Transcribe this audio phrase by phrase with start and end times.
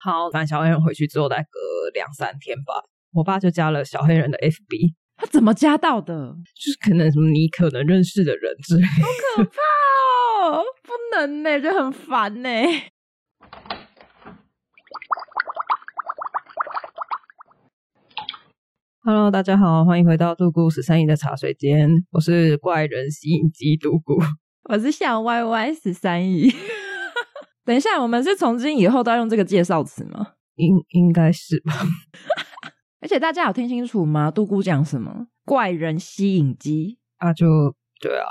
[0.00, 4.94] 好，反正小黑人回去之后，再隔两三天吧，我爸就加了小黑人的 FB。
[5.16, 6.36] 他怎么加到的？
[6.54, 8.86] 就是可能什么你可能认识的人之类。
[8.86, 9.50] 好可怕
[10.50, 10.62] 哦！
[10.86, 12.48] 不能呢，就很烦呢。
[19.02, 21.90] Hello，大家好，欢迎回到杜姑十三姨的茶水间。
[22.12, 24.22] 我是怪人吸引机独孤，
[24.68, 26.54] 我是小歪歪十三姨。
[27.68, 30.32] 等一下，我们是从今以后都要用这个介绍词吗？
[30.54, 31.74] 应应该是吧。
[33.02, 34.30] 而且大家有听清楚吗？
[34.30, 35.26] 独孤讲什么？
[35.44, 37.30] 怪人吸引机啊？
[37.34, 37.46] 就
[38.00, 38.24] 对啊，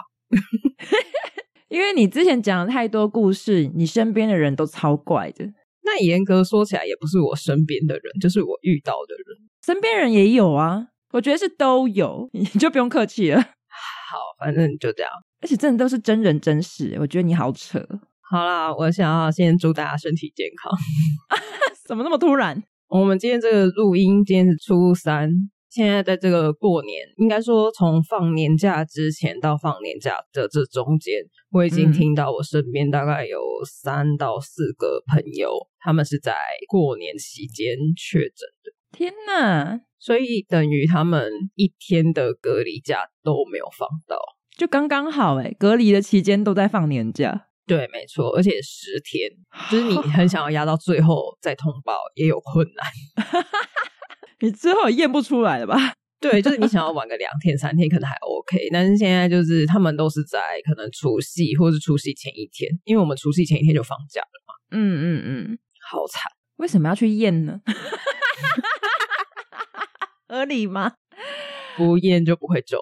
[1.70, 5.46] 因为你之前讲了太多故事，你身边的人都超怪的。
[5.84, 9.38] 那严格说起来，也不是我身边的人，就是我遇到的人。
[9.64, 13.40] 身边人也有啊，我觉得是都有，你 就不用客气了。
[13.40, 15.12] 好，反正就这样。
[15.42, 17.88] 而且真的都是真人真事，我觉得你好扯。
[18.30, 20.72] 好啦，我想要先祝大家身体健康。
[21.88, 22.62] 怎么那么突然？
[22.90, 25.30] 我们今天这个录音，今天是初三。
[25.70, 31.14] 现在在这个过年，应该说从放年假之前到放年假的这中间，
[31.52, 36.36] 我已经听到我身边大概有三到四个朋友，嗯、他们是在
[36.68, 38.72] 过年期间确诊的。
[38.92, 39.82] 天哪！
[40.00, 44.18] 所以等于他们一天的隔离假都没有放到，
[44.58, 47.47] 就刚刚好诶，隔离的期间都在放年假。
[47.68, 49.30] 对，没错，而且十天，
[49.70, 53.36] 就是你 很想要压到最后再通报，也有困难。
[54.40, 55.76] 你之后也验不出来了吧？
[56.20, 58.70] 对，就是你想要玩个两天三天，可能还 OK。
[58.72, 64.54] 但是现在就是他们都是在可能除夕或是除夕前一天，因为我们除夕前一天就放假了嘛。
[64.72, 65.60] 嗯嗯嗯，
[65.92, 66.24] 好惨，
[66.56, 67.60] 为什么要去验呢？
[70.28, 70.94] 合理吗？
[71.76, 72.80] 不验就不会中。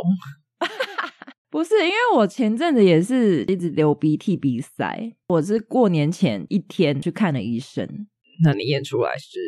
[1.56, 7.88] 不是，因为我前阵子也是一直流鼻涕鼻塞，我是过年前一天去看了医生。
[8.44, 9.40] 那你验出来是？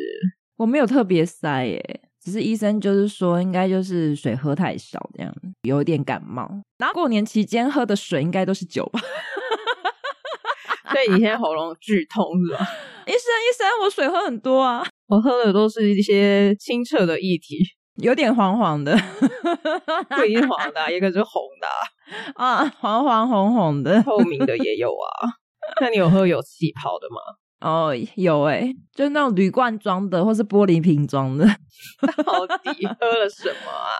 [0.56, 5.30] 我没有特别塞耶，只是医生就是说应该就是水喝太少这样，
[5.64, 6.48] 有一点感冒。
[6.78, 8.98] 然后过年期间喝的水应该都是酒吧？
[10.90, 12.66] 所以你现在喉咙剧痛是吧？
[13.06, 17.58] 医生医生，我水喝很多啊，我喝的都是一些清澈的液体。
[18.02, 18.96] 有点黄黄的，
[20.16, 21.66] 不一定黄的，啊，一个是红的
[22.34, 25.28] 啊， 啊，黄黄红红的，透明的也有啊。
[25.80, 27.20] 那你有喝有气泡的吗？
[27.60, 31.44] 哦，有哎、欸，就那种铝罐装的，或是玻璃瓶装的。
[32.24, 33.90] 到底喝了什么啊？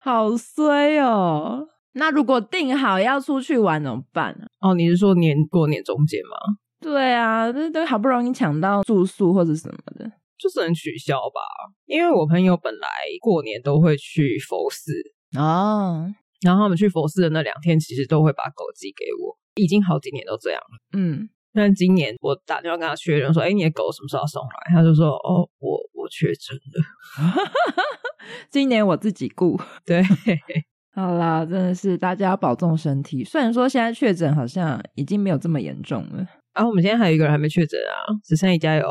[0.00, 1.66] 好衰哦！
[1.92, 4.46] 那如果定好要出去玩怎么办呢？
[4.60, 6.36] 哦，你是说年过年中间吗？
[6.80, 10.10] 对啊，这都好不容易抢到住宿或者什么的。
[10.44, 11.40] 就只能取消吧，
[11.86, 12.88] 因为我朋友本来
[13.22, 14.92] 过年都会去佛寺
[15.40, 16.06] 哦，
[16.42, 20.98] 然后他们去佛寺的那两天，其实都会把狗寄给我，已经好几年都这样了。
[20.98, 27.34] 嗯，但今年我打电话跟他确认说：“哎，你的狗什么时候送来？”他就说：“哦，我我确诊了，
[28.52, 30.02] 今年我自己顾。”对，
[30.92, 33.24] 好啦，真的是大家要保重身体。
[33.24, 36.26] 虽然说现在确诊好像已经没有这么严重了。
[36.54, 38.14] 啊，我们现在还有一个人还没确诊啊！
[38.24, 38.88] 十三姨加油，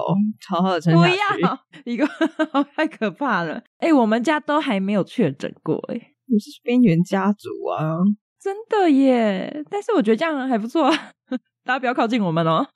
[0.47, 1.41] 好好的撑下去。
[1.41, 2.05] 不要一个
[2.75, 3.55] 太可怕了。
[3.77, 7.97] 哎、欸，我们家都还没有确诊过、欸，哎，你是边缘家族啊，
[8.39, 9.63] 真的耶！
[9.69, 11.11] 但是我觉得这样还不错啊，
[11.63, 12.67] 大家不要靠近我们哦，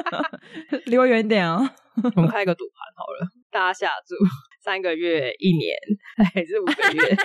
[0.86, 1.68] 离我远一点哦。
[2.14, 4.14] 我们开一个赌盘好了，大家下注
[4.64, 5.76] 三个月、一年
[6.32, 7.16] 还是五个月？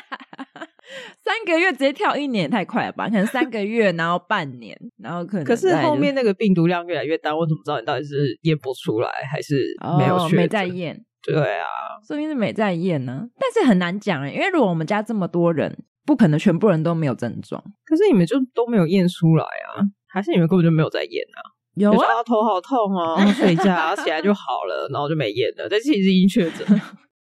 [1.24, 3.08] 三个月直接跳一年太快了吧？
[3.08, 5.69] 可能三个月，然后半年， 然后可能、就是……
[5.72, 9.56] 可是后面那个病毒量越来越大，我怎么知道你到底是验不出来，还是
[9.97, 10.30] 没有？
[10.30, 11.03] 没在验？
[11.24, 11.68] 对啊，
[12.08, 13.28] 说明是没在验呢。
[13.40, 17.64] 但是很难讲哎，因为如果我们家这么多人，不可能全部人都没有症状。
[17.86, 19.86] 可是你们就都没有验出来啊？
[20.08, 21.40] 还是你们根本就没有在验啊？
[21.75, 25.68] 有啊，啊，头好痛哦，睡觉起来就好了， 然后就没验了。
[25.70, 26.81] 但其实已经确诊了。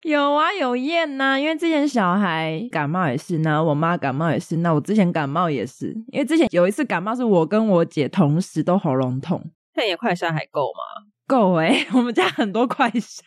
[0.02, 9.42] 有啊，有验呐、啊，因为之前小孩感冒也是，然后我妈感冒也是，那我之前感冒也是，因为之前有一次感冒是我跟我姐同时都喉咙痛。
[9.74, 11.06] 那你的快筛还够吗？
[11.26, 13.22] 够哎、欸， 我们家很多快筛。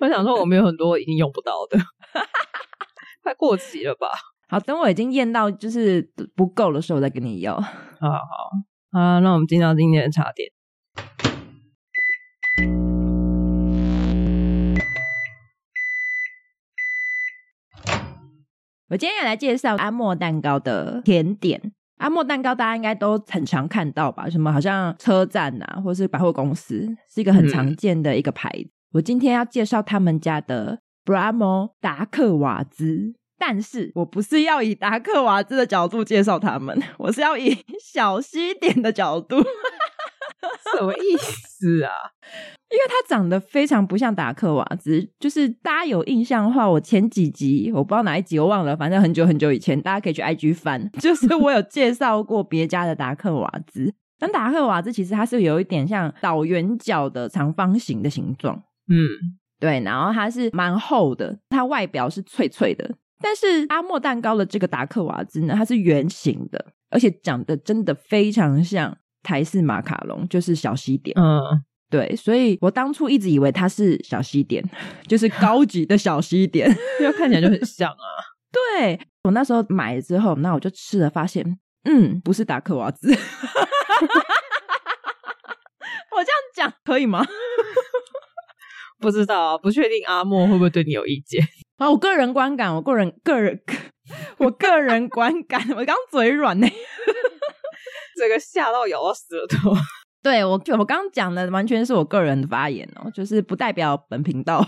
[0.00, 1.78] 我想说我们有很多已经用不到的，
[3.22, 4.08] 快过期了吧？
[4.48, 7.54] 好，等我已经验到就是不够的时候，我再跟你要。
[7.54, 8.50] 好好好，
[8.92, 10.50] 好，那我们进到今天的茶点。
[18.90, 21.60] 我今天也来介绍阿莫蛋糕的甜点。
[21.98, 24.30] 阿莫蛋糕大家应该都很常看到吧？
[24.30, 28.64] 什么好像车站啊，或是百货公司，是一个很常见的一个牌子。
[28.64, 39.36] 嗯、我今天要介绍他们家的 Bramo 达克瓦兹，但是我不是要以达克瓦兹的角度介绍他们，我是要以小西点的角度。
[40.76, 41.92] 什么意思啊？
[42.70, 53.94] 因为它长得非常不像达克瓦兹，就是大家有印象的话，我前几集我不知道哪一集我忘了，反正很久很久以前，大家可以去 IG 翻， 就是我有介绍过别家的达克瓦兹。
[54.20, 58.54] 但达克瓦兹其实它是有一点像倒圆角的长方形的形状，
[58.88, 58.98] 嗯，
[59.58, 62.96] 对，然后它是蛮厚的，它外表是脆脆的。
[63.20, 68.96] 但是阿莫蛋糕的这个达克瓦兹呢，它是圆形的，而且长得真的非常像
[69.28, 71.14] 台式马卡龙，就是小西点。
[71.20, 71.38] 嗯，
[71.90, 74.64] 对，所以我当初一直以为它是小西点，
[75.06, 76.66] 就是高级的小西点，
[76.98, 78.04] 因为看起来就很像啊。
[78.50, 81.44] 对，我那时候买了之后，那我就吃了，发现
[81.84, 83.10] 嗯，不是达克瓦兹。
[83.10, 83.16] 我
[86.24, 87.22] 这样讲可以吗？
[88.98, 91.46] 不知道啊，不确定阿莫会不会对你有意见。
[91.76, 93.60] 啊，我个人观感，我个人个人，
[94.38, 96.66] 我个人观感，我刚嘴软呢，
[98.16, 99.72] 这个吓到咬到舌头。
[100.20, 104.66] 对，我，我刚刚讲的完全是我个人的发言哦，就是不代表本频道，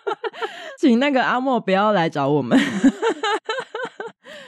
[0.78, 2.58] 请那个阿莫不要来找我们。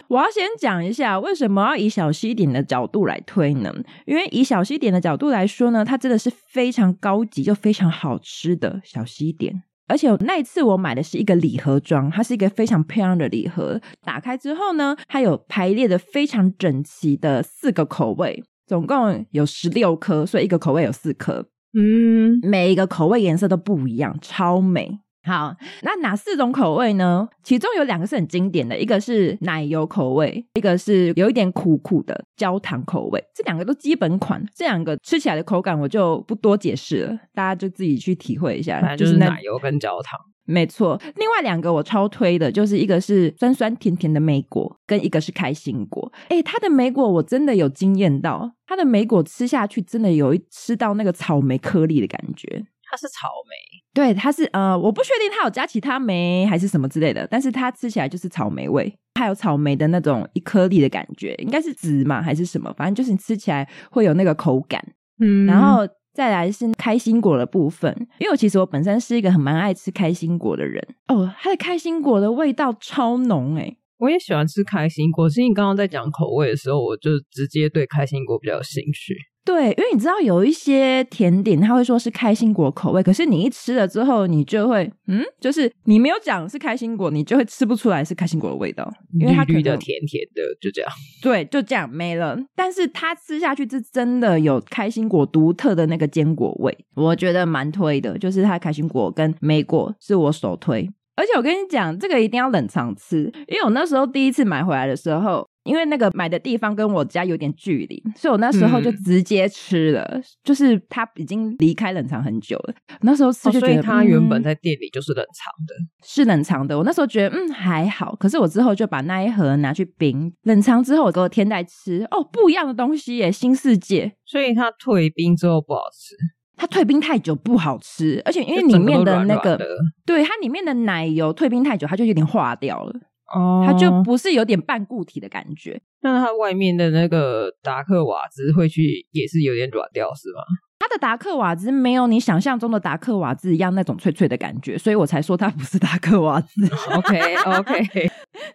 [0.08, 3.73] 我要先讲一下为什么要以小西点的角度来推呢？
[4.06, 9.62] 因为以小西点的角度来说呢，它真的是非常高级又非常好吃的小西点。
[9.88, 13.81] 而且那一次我买的是一个礼盒装，它是一个非常漂亮的礼盒。
[14.02, 21.49] 打开之后呢，它有排列的非常整齐的四个口味，总共有十六颗，所以一个口味有四颗。
[21.73, 25.00] 嗯，每一个口味颜色都不一样，超美。
[25.25, 27.29] 好，那哪四种口味呢？
[27.43, 33.23] 其中有两个是很经典的，一个是奶油口味，一个是有一点苦苦的焦糖口味。
[33.35, 38.97] 这两个都基本款，这两个吃起来的口感我就不多解释了，大家就自己去体会一下。
[38.97, 40.99] 就是奶油跟焦糖，没错。
[41.17, 46.11] 另外两个我超推的，就是一个是酸酸甜甜的莓果，跟一个是开心果。
[46.31, 52.65] 诶，它的莓果我真的有惊艳到，它的莓果吃下去真的有一吃到那个草莓颗粒的感觉。
[52.91, 64.80] 它是草莓，对，它是呃，我不确定它有加其他莓还是什么之类的，但是它吃起来就是草莓味，还有草莓的那种一颗粒的感觉，应该是籽嘛还是什么，反正就是你吃起来会有那个口感。
[65.18, 65.84] 嗯，然后
[66.14, 79.16] 再来是开心果的部分，因为我其实我本身是一个很蛮爱吃开心果的人哦，它的开心果的味道超浓诶，我也喜欢吃开心果，其实你刚刚在讲口味的时候，我就直接对开心果比较有兴趣。
[79.48, 88.86] 对，因为你知道有一些甜点，他会说是开心果口味，可是你一吃了之后，你就会，嗯，就是你没有讲是开心果，你就会吃不出来是开心果的味道，
[89.18, 90.90] 因为它绿绿的、甜甜的，就这样。
[91.22, 92.38] 对，就这样没了。
[92.54, 98.18] 但是它吃下去是真的有开心果独特的那个坚果味，我觉得蛮推的。
[98.18, 100.86] 就是它开心果跟莓果是我首推，
[101.16, 105.48] 而且我跟你讲，这个一定要冷藏吃，因为我那时候第一次买回来的时候。
[105.69, 110.03] 因为那个买的地方跟我家有点距离，所以我那时候就直接吃了。
[110.12, 116.76] 嗯、就是它已经离开冷藏很久了，那时候吃就觉得、它原本在店里就是冷藏的，嗯、是冷藏的。
[116.76, 124.12] 我那时候觉得嗯还好，可是我之后就把那一盒拿去冰冷藏之后，我给我天代吃哦，不一样的东西耶，新世界。
[124.25, 126.15] 所以它退冰之后不好吃，
[126.56, 132.94] 它退冰太久不好吃，而且因为里面的那个软软对它里面的奶油退冰太久，它就有点化掉了。
[133.34, 140.42] 哦，它就不是有点半固体的感觉，那它外面的那个达克瓦兹会去也是有点软掉，是吗？
[140.80, 146.64] 它的达克瓦兹没有你想象中的达克瓦兹一样那种脆脆的感觉，所以我才说它不是达克瓦兹。
[146.94, 147.82] OK OK，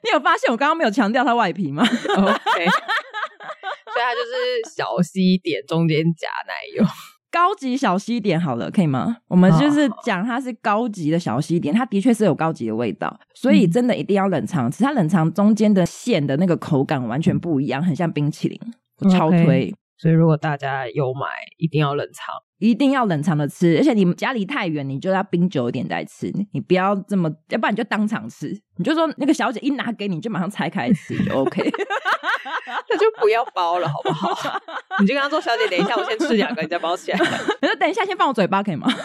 [0.03, 1.83] 你有发现我刚刚没有强调它外皮吗？
[1.87, 6.85] OK，所以它就是小西点中间夹奶油。
[7.33, 9.17] 高级小西点好了，可以吗？
[9.27, 14.83] 我们就是讲它是高级的小西点，它的确是有高级的味道，所以真的一定要冷藏吃。
[14.83, 18.59] 它冷藏中间的馅的那个口感完全不一样，很像冰淇淋，
[18.99, 19.71] 我超推。
[19.71, 19.73] Okay.
[19.97, 22.35] 所以如果大家有买，一定要冷藏。
[22.59, 26.31] 一定要冷藏的吃，而且你家离太远，你就要冰久一点再吃。
[26.53, 28.57] 你不要这么，要不然你就当场吃。
[28.77, 31.61] 你就说那个小姐一拿给你，就马上拆开吃就，OK。
[32.89, 34.29] 那就不要包了，好不好？
[35.03, 37.19] 你就跟他说：“小姐，等一下，我先吃两个，你再包起来。
[37.61, 38.87] ”你说：“等一下，先放我嘴巴，可以吗？”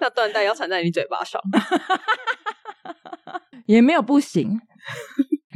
[0.00, 1.40] 那缎带要缠在你嘴巴上，
[3.66, 4.60] 也没有不行。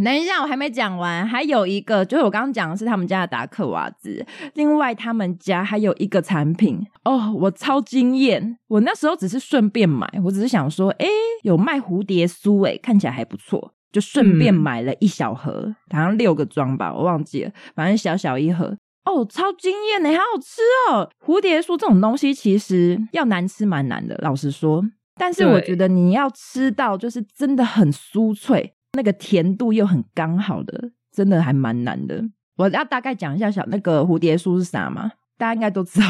[0.02, 4.24] 等一下，我还没讲完，还有一个就是我刚刚讲的是他们家的达克瓦兹，
[4.54, 8.58] 另外他们家还有一个产品哦，我超惊艳！
[8.68, 11.06] 我那时候只是顺便买，我只是想说，哎，
[11.42, 21.10] 有卖蝴蝶酥，哎，看起来还不错，就顺便买了一小盒，嗯、好像六个装吧，我忘记了，反正小小一盒，哦，超惊艳呢，好好吃哦！
[21.24, 24.82] 蝴蝶酥这种东西其实要难吃蛮难的，老实说，
[25.16, 28.72] 但是我觉得你要吃到就是真的很酥脆。
[28.94, 32.22] 那个甜度又很刚好的，真的还蛮难的。
[32.58, 35.10] 我要大概讲一下小那个蝴蝶酥是啥嘛？
[35.38, 36.06] 大家应该都知道，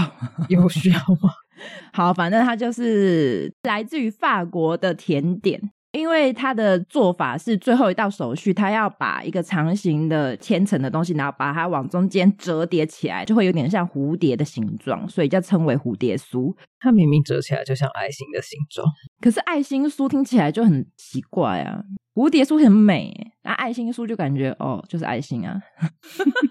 [0.48, 1.30] 有需要吗？
[1.94, 5.70] 好，反正它就是来自于法国的甜点。
[5.92, 16.54] 因为它的做法是最后一道手续，它要把一个长形的千层的东西，然后把它往中间折叠起来，就会有点像蝴蝶的形状，所以叫称为蝴蝶酥。
[16.80, 18.86] 它明明折起来就像爱心的形状，
[19.20, 21.82] 可是爱心酥听起来就很奇怪啊。
[22.14, 25.60] 蝴蝶酥很美，那爱心酥就感觉哦，就是爱心啊。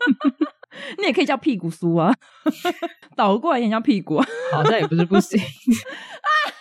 [0.97, 2.13] 你也可以叫屁股酥啊，
[3.17, 4.21] 倒过来也叫屁股，
[4.53, 5.39] 好像也不是不行。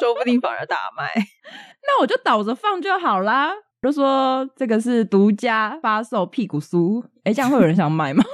[0.00, 1.12] 说不定反而大卖，
[1.86, 3.52] 那我就倒着放就好啦。
[3.82, 8.24] 就说这个是独家发售屁股酥，哎、欸，这样会有人想买吗？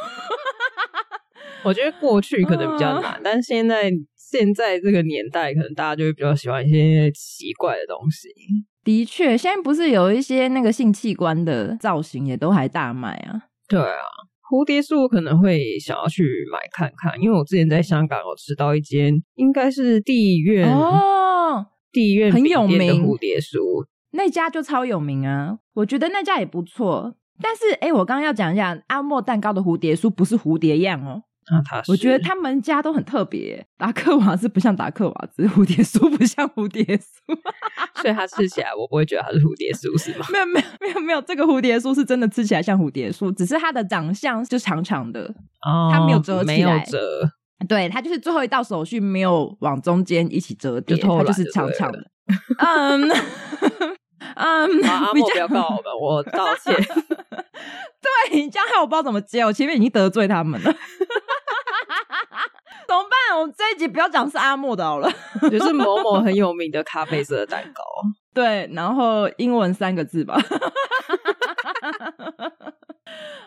[1.64, 8.28] 我觉得过去可能比较难，嗯、但现在现在这个年代，可能大家就会比较喜欢一些奇怪的东西。
[8.84, 13.42] 的确，现在不是有一些那个性器官的造型也都还大卖啊？
[13.68, 14.04] 对啊，
[14.50, 21.66] 蝴蝶酥我可能会想要去买看看，因为我之前在香港有吃到一间，应该是地院哦。
[21.92, 25.58] 地院很有名的蝴蝶酥，那家就超有名啊！
[25.74, 27.14] 我觉得那家也不错。
[27.40, 31.22] 但是，哎、欸，我刚刚要讲一下阿莫蛋糕的蝴蝶酥不是蝴蝶样哦。
[31.46, 31.90] 啊，他是。
[31.90, 33.66] 我觉得他们家都很特别。
[33.76, 37.02] 达克瓦兹不像达克瓦兹，蝴蝶酥不像蝴蝶酥，
[38.02, 40.26] 所以它吃起来我不会觉得它是蝴蝶酥，是吗？
[40.30, 41.22] 没有，没有，没有，没有。
[41.22, 45.22] 这个蝴蝶酥是真的吃起来像蝴蝶酥，只是它的长相就长长的，
[45.66, 46.98] 哦，它没有折起来，没有折。
[47.68, 51.98] 对，它就是最后一道手续没有往中间一起折叠，就它就是长长的。
[52.58, 53.10] 嗯
[54.36, 56.74] 嗯，阿 莫不要告我们，我道歉。
[56.74, 60.70] 对，你这样害我不知道怎么接，我前面已经得罪他们了。
[62.90, 63.38] 怎么办？
[63.38, 65.08] 我们这一集不要讲是阿莫的好了，
[65.48, 67.84] 就是某某很有名的咖啡色的蛋糕。
[68.34, 70.36] 对，然后英文三个字吧。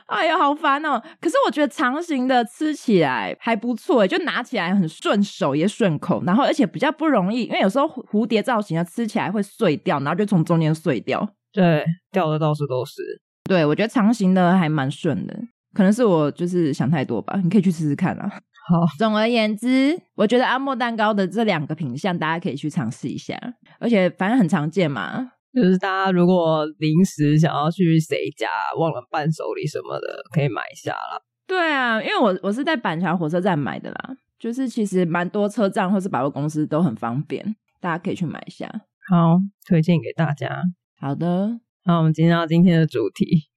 [0.08, 1.02] 哎呀，好烦哦！
[1.20, 11.28] 可是我觉得长形的吃起来还不错，就拿起来很顺手也顺口，然后而且比较不容易，因为有时候蝴蝶造型的吃起来会碎掉，然后就从中间碎掉。
[11.52, 13.02] 对，掉的到处都是。
[13.44, 15.38] 对，我觉得长形的还蛮顺的，
[15.74, 17.38] 可能是我就是想太多吧。
[17.44, 18.32] 你可以去试试看啊。
[18.66, 23.38] 好，总而言之，我觉得阿莫蛋糕的这两个品相大家可以去尝试一下，
[23.80, 25.32] 而且反正很常见嘛。
[25.54, 28.48] 就是大家如果临时想要去谁家
[28.80, 31.22] 忘了伴手礼什么的，可以买一下啦。
[31.46, 38.66] 对啊，因为我我是在板桥火车站买的啦，就是其实蛮多车站或是百货公司都很方便，大家可以去买一下。
[39.10, 40.64] 好，推荐给大家。
[41.00, 43.50] 好的，那我们进到今天的主题。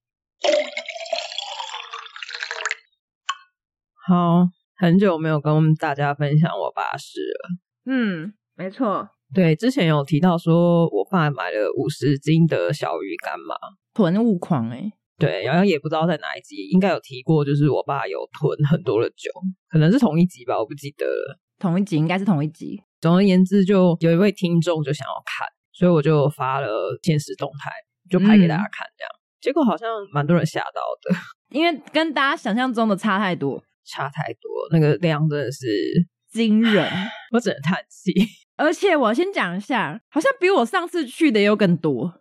[4.06, 7.48] 好，很久没有跟大家分享我爸事了。
[7.86, 9.08] 嗯，没错。
[9.34, 13.56] 对，之前有提到说，我爸买了五十斤的小鱼干嘛，
[13.94, 14.92] 囤物狂哎、欸。
[15.18, 19.30] 对，然后也不知道在哪一集，应该有提过，就是我爸有囤很多的酒，
[19.70, 21.40] 可能是同一集吧，我不记得了。
[21.58, 22.82] 同一集应该是同一集。
[23.00, 26.68] 总而言之，就有一位听众就想要看，所以我就发了
[27.02, 27.70] 现实动态，
[28.10, 29.20] 就拍给大家看，这样、嗯。
[29.40, 31.16] 结果好像蛮多人吓到的，
[31.56, 35.66] 因为跟大家想象中的差太多，差太多，那个量真的是
[36.30, 36.90] 惊人，
[37.32, 38.12] 我只能叹气。
[38.56, 42.12] 而且我先讲一下，好像比我上次去的又更多，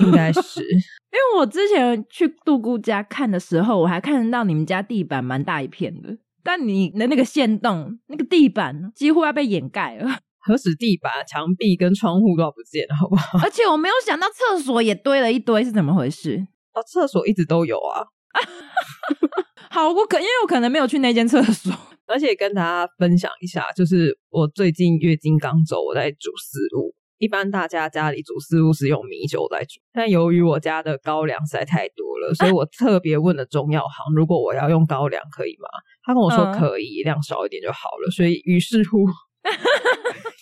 [0.00, 0.60] 应该是
[1.16, 10.18] 因为我之前去杜姑家看的时候，我还看得到你们家地板蛮大一片的，但你的那个线洞，那个地板几乎要被掩盖了。
[10.46, 13.38] 何止地板、墙壁跟窗户都要不见了，好不好？
[13.42, 16.46] 而且我没有想到厕所也堆了一堆，是怎么回事？
[16.72, 18.06] 哦，厕所一直都有啊。
[19.70, 21.72] 好，我可因为我可能没有去那间厕所。
[22.06, 26.94] 而且跟大家分享一下，就是我最近月经刚走，我在煮四物。
[27.18, 35.68] 一般大家家里煮四物是用米酒在煮，但由于我家的高粱实在太多了，所以我特别问了中药行，如果我要用高粱可以吗？
[36.04, 38.10] 他跟我说可以，量少一点就好了。
[38.10, 39.06] 所以于是乎。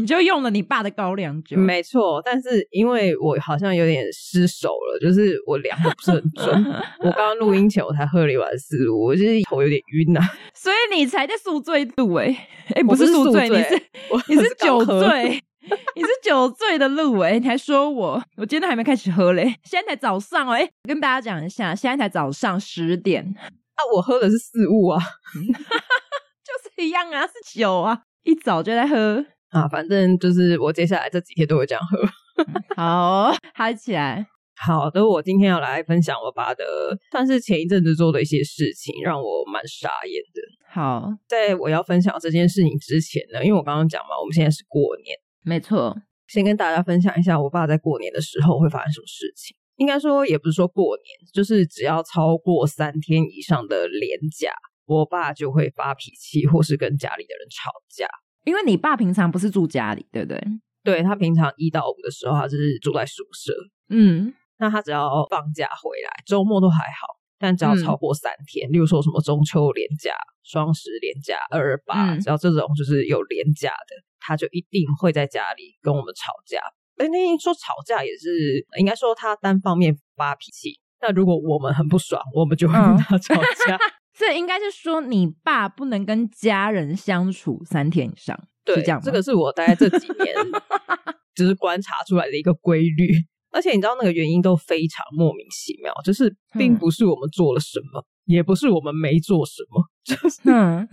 [0.00, 2.22] 你就用了你爸的高粱酒，没错。
[2.24, 6.64] 但是因为我好像有点失手了，就是我量的不是很准。
[7.04, 10.26] 我刚刚录音前我才喝了一碗四物，我就是头有点晕呐、啊。
[10.54, 13.82] 所以你才在宿醉度哎、欸，哎、欸、不是宿醉，你是
[14.28, 15.42] 你是酒醉，
[15.94, 24.98] 你是酒醉的路哎、欸，你还说我，我今天还没开始喝嘞，现在才早上哎、欸，跟大家讲一下，现在才早上十点啊，我喝的是四物啊，
[25.34, 29.26] 就是一样啊，是酒啊，一早就在喝。
[29.50, 31.98] 啊，反正就是我接下来这几天都会这样喝。
[32.76, 34.26] 好，嗨起来。
[34.62, 36.64] 好的，我今天要来分享我爸的，
[37.10, 40.40] 算是前一阵子做的一些事情，让我蛮傻眼的。
[40.68, 45.96] 好，在我要分享这件事情之前呢，因为我刚刚讲嘛，我们现在是过年，没错。
[46.28, 49.56] 先跟大家分享一下我爸在过年的时候会发生什么事情。
[49.76, 54.52] 应该说也不是说过年，就是只要超过三天以上的连假，
[54.84, 58.06] 我爸就会发脾气，或是跟家里的人吵架。
[58.44, 60.42] 因为你爸平常不是住家里，对不对？
[60.82, 63.52] 对，他平常一到五的时候，他是住在宿舍。
[63.90, 67.06] 嗯，那他只要放假回来，周末都还好，
[67.38, 76.58] 但只要超过三天，嗯、例如说什么中秋连假、双十连假、二二八，只要这种就是有连假的，他就一定会在家里跟我们吵架。
[76.96, 80.80] 哎，那说吵架也是应该说他单方面发脾气。
[81.02, 83.78] 那如果我们很不爽，我们就会跟他吵架。
[84.20, 89.02] 这、嗯、应该是说你爸不能跟家人相处三天以上，对，是这样吗？
[89.04, 90.34] 这个是我大概这几年
[91.34, 93.08] 就是观察出来的一个规律。
[93.52, 100.86] 而且你知道那个原因都非常莫名其妙，就是并不是我们做了什么，嗯、也不是我们没做什么， 就是、嗯、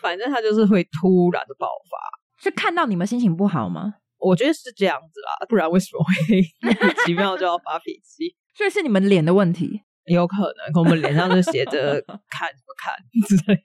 [0.00, 2.42] 反正他就是会突然的爆发。
[2.42, 3.94] 是看到你们心情不好吗？
[4.18, 8.34] 我觉得是这样子啦，不然为什么会 莫名其妙就要发脾气？
[8.54, 12.94] 所以是你们脸的问题，有可能，可我们脸上就写着“看不看”
[13.28, 13.56] 之类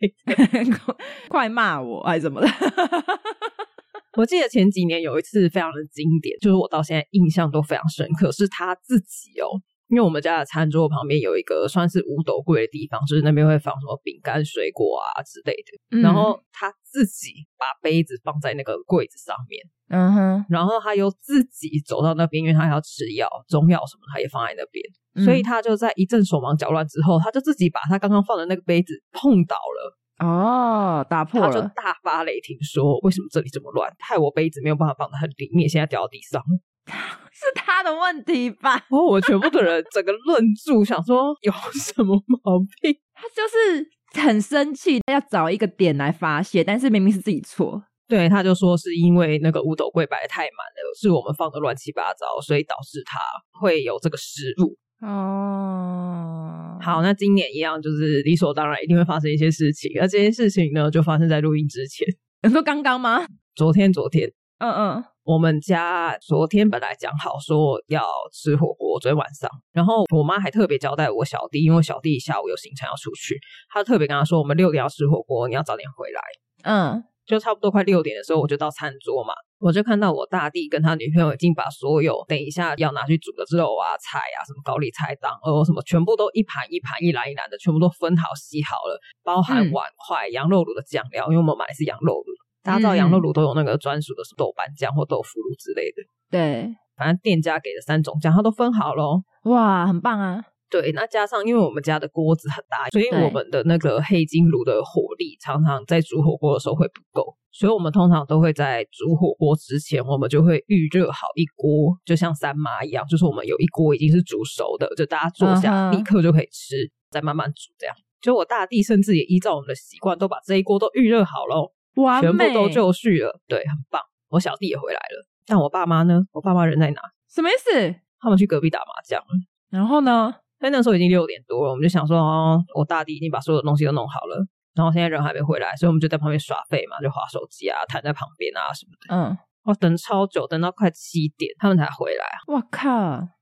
[0.68, 0.96] 的，
[1.30, 2.48] 快骂我还是怎么的？
[4.18, 9.62] 我记得前几年有一次非常的经典，就是我到现在印象都非常深刻，是他自己哦。
[9.90, 15.98] 因为我们家的餐桌旁边有一个算是五斗柜的地方，就是那边会放什么饼干、水果啊之类的。
[15.98, 20.46] 嗯、然后他自己把杯子放在那个柜子上面，嗯哼。
[20.50, 24.84] 然后他又自己走到那边，因为他要吃药、中药什么，他也放在那边。
[25.16, 29.98] 嗯、所以他就在一阵手忙脚乱之后，他就自己把他刚刚放的那个杯子碰倒了。
[30.20, 33.88] 哦，打破了，他就大发雷霆说：“为什么这里这么乱？
[34.00, 36.42] 害我杯子没有办法放在很里面，现在掉到地上。”
[37.32, 38.76] 是他的问题吧？
[38.90, 42.96] 哦，我全部的人整个愣住，想说 有什么毛病？
[43.14, 47.84] 他就是很生气，要找一个点来发泄，但是明明是自己错。
[48.08, 53.20] 对，他就说是因为那个五斗柜摆的太满了，是我们放的乱七八糟，所以导致他
[53.60, 54.78] 会有这个失误。
[55.06, 62.08] 哦，好，那今年一样，就是理所当然一定会发生一些事情，而这些事情呢，就发生在录音之前。
[62.44, 63.28] 你说刚刚吗？
[63.56, 64.32] 昨天，昨天。
[64.60, 65.04] 嗯嗯。
[65.28, 73.38] 我们家昨天本来讲好说要吃火锅，昨天晚上，然后我妈还特别交代我小弟，因为小弟下午有行程要出去，
[73.70, 76.22] 她特别跟他说，我们六点要吃火锅，你要早点回来。
[76.64, 92.37] 嗯，就差不多快六点的时候，我就到餐桌嘛，我就看到我大弟跟他女朋友已经把所有等一下要拿去煮的肉啊、菜啊、什么高丽菜档哦什么，全部都一盘一盘、一篮一篮的，全部都分好洗好了，包含碗筷、羊肉卤的酱料，因为我们买的是羊肉炉。
[92.68, 99.24] 大家知道羊肉炉都有那个专属的豆瓣酱或豆腐乳之类的，对，反正店家给的三种酱，它都分好咯。
[99.44, 100.44] 哇，很棒啊！
[100.70, 117.96] 对，那加上因为我们家的锅子很大，所以我们的那个黑金炉的火力常常在煮火锅的时候会不够，所以我们通常都会在煮火锅之前，我们就会预热好一锅，就像三妈一样，就是我们有一锅已经是煮熟的，就大家坐下立刻就可以吃，再慢慢煮这样。
[118.20, 121.72] 就我大弟甚至也依照我们的习惯，都把这一锅都预热好咯。
[122.04, 124.02] 完，全部都就绪了，对，很棒。
[124.30, 126.22] 我小弟也回来了，但我爸妈呢？
[126.32, 127.02] 我爸妈人在哪？
[127.30, 127.96] 什么意思？
[128.20, 129.28] 他们去隔壁打麻将了。
[129.70, 130.34] 然后呢？
[130.60, 139.16] 但那时候已经六点多了，我们就想说，哦，我大弟已经把所有东西都弄好了，然后现在人还没回来，所以我们就在旁边耍废嘛，就划手机啊，躺在旁边啊什么的。
[139.16, 142.26] 嗯，我等超久，等到快七点，他们才回来。
[142.48, 142.90] 我靠！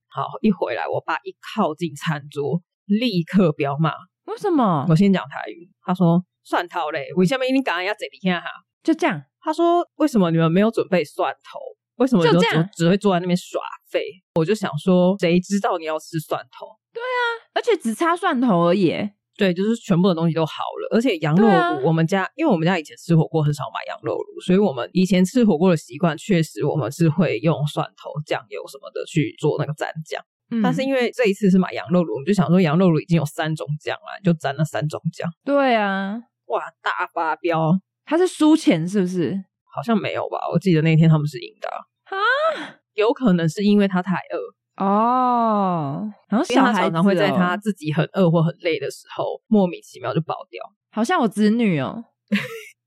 [0.10, 3.94] 好，一回来，我爸一靠近餐桌，立刻飙骂。
[4.26, 4.86] 为什么？
[4.89, 6.24] 我先讲台语，他说。
[6.46, 7.08] 蒜头嘞？
[7.18, 8.44] 为什么你刚刚要这里哈？
[8.84, 11.60] 就这样，他说：“为什么你们没有准备蒜头？
[11.96, 14.06] 为什么就只只会坐在那边耍废？”
[14.40, 16.68] 我就想说，谁知道你要吃蒜头？
[16.94, 17.20] 对啊，
[17.56, 18.94] 而且只差蒜头而已。
[19.38, 30.24] 对，就是全部的东西都好了，而且羊肉炉，我们家、啊、因为我们家以前吃火锅很少买羊肉炉，所以我们以前吃火锅的习惯确实我们是会用蒜头、酱油什么的去做那个蘸酱。
[30.52, 35.30] 嗯、但是因为这一次是买羊肉炉，我们就想说羊肉炉已经有三种酱了，就蘸那三种酱。
[35.44, 36.22] 对啊。
[36.48, 37.80] 哇，大发飙！
[38.06, 39.36] 他是输钱是不是？
[39.74, 41.78] 好像没有吧，我记得那天他们是赢的啊。
[42.94, 50.64] 有可能是因为他太饿哦，然后小孩常常会在他自己很饿或很累的时候，莫名其妙就爆掉。
[50.92, 52.06] 好像我侄女哦，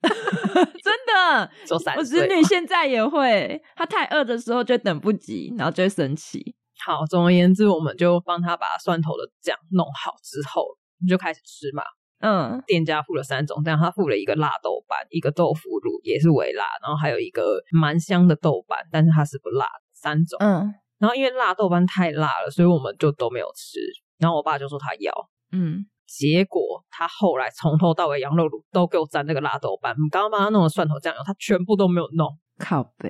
[0.03, 1.51] 真的，
[1.97, 6.55] 我侄女现在也会，她太饿的时候就等不及，然后就会生气。
[6.85, 10.65] 好，总而言之，我们就帮他把蒜头的酱弄好之后，
[11.09, 11.83] 就开始吃嘛。
[12.21, 20.37] 嗯，店家付了三种，这样他付了一个辣豆瓣，一个豆腐乳也是微辣，然后还有一个蛮香的豆瓣，但是它是不辣三种。
[20.41, 23.79] 嗯，然后因为辣豆瓣太辣了，所以我们就都没有吃。
[24.19, 25.13] 然后我爸就说他要，
[25.53, 32.37] 嗯，结果他后来从头到尾羊肉卤都给我沾那个辣豆瓣，我们刚刚帮他弄的蒜头酱油，他全部都没有弄。
[32.59, 33.09] 靠背，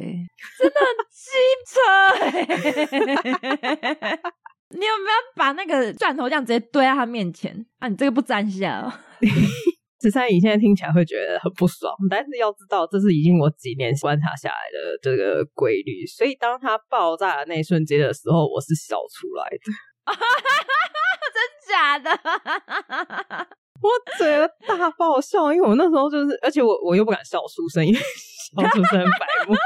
[0.59, 1.31] 真的很机
[1.65, 1.81] 车。
[4.71, 7.65] 你有没有把那个钻头这样直接堆在他面前？
[7.79, 8.93] 啊，你这个不沾下哦。
[10.01, 16.07] 十三姨现在听起来会觉得很不爽，但是要知道，这是已经我几年观察下来的这个规律。
[16.07, 19.73] 所以当它爆炸的那一瞬间的时候，我是笑出来的。
[21.35, 22.11] 真假的？
[23.81, 29.57] 我整个大爆笑，因为我那时候就是，而且我我又不敢笑出声，因为笑出声很白目。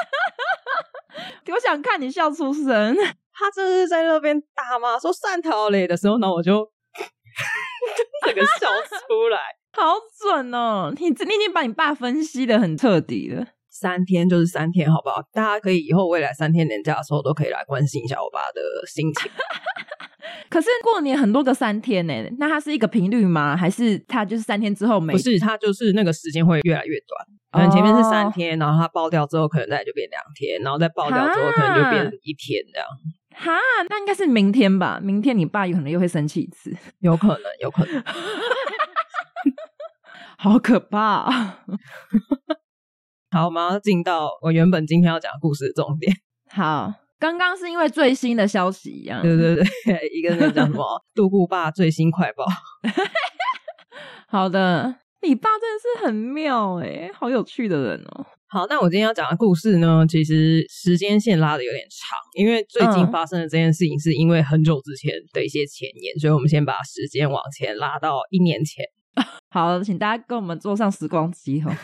[1.53, 2.97] 我想看你笑出声。
[3.43, 6.53] 他就是在那边大骂说“汕头嘞”的时候，呢，我就
[8.25, 8.69] 整个笑
[9.07, 9.39] 出来。
[9.75, 10.93] 好准哦！
[10.97, 13.47] 你你已经把你爸分析的很彻底了。
[13.71, 15.23] 三天就是三天，好不好？
[15.33, 19.33] 大家可以以后未来三天年假的时候都可以来关心一下我爸的心情。
[20.51, 23.57] 可是过年很多个三天呢，那它是一个频率吗？
[23.57, 25.15] 还是它就是三天之后没？
[25.15, 27.27] 不是，它就是那个时间会越来越短。
[27.51, 32.87] 可能前面是三天，然后它爆掉之后，可能再就变两天，然后再爆掉之后，可能就变一天这样。
[33.35, 33.53] 哈，
[33.89, 35.01] 那应该是明天吧？
[35.03, 38.03] 明天你爸有可能又会生气一次， 有可能，有可能。
[40.39, 41.59] 好可怕啊！
[43.31, 46.13] 好，我们要进到我原本今天要讲故事的重点。
[46.51, 49.65] 好，刚刚是因为最新的消息一样，对对对，
[50.13, 52.45] 一个那叫什么“杜姑爸最新快报”。
[54.27, 58.27] 好的，你爸真的是很妙诶，好有趣的人哦。
[58.53, 68.85] 好，那我今天要讲的故事呢，其实时间线拉的有点长，因为最近发生的这件事情是因为很久之前的一些前言，所以我们先把时间往前拉到一年前。
[69.49, 71.75] 好，请大家跟我们坐上时光机哈。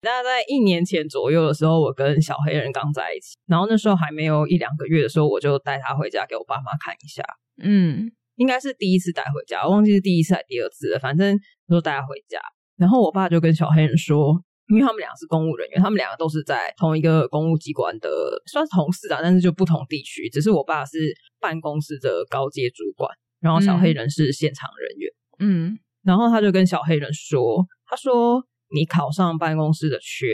[0.00, 7.24] 大家在一年前左右的时候，我跟小黑人刚在一起，然后那时候还没有一两个月的时候，我就带他回家给我爸妈看一下。
[7.60, 11.36] 嗯，应该是第一次带回家，我忘记是第一次还是第二次了，反正
[11.68, 12.38] 就带他回家。
[12.76, 18.08] 然后我爸就跟小黑人说，因为他们两个是公务人员，他们两个都是在同一个公务机关的，
[18.50, 20.28] 算是同事啊，但是就不同地区。
[20.28, 20.98] 只是我爸是
[21.40, 25.10] 办公室的高阶主管，然后小黑人是现场人员。
[25.40, 30.26] 嗯嗯，然后他就跟小黑人说：“他说你考上办公室的缺，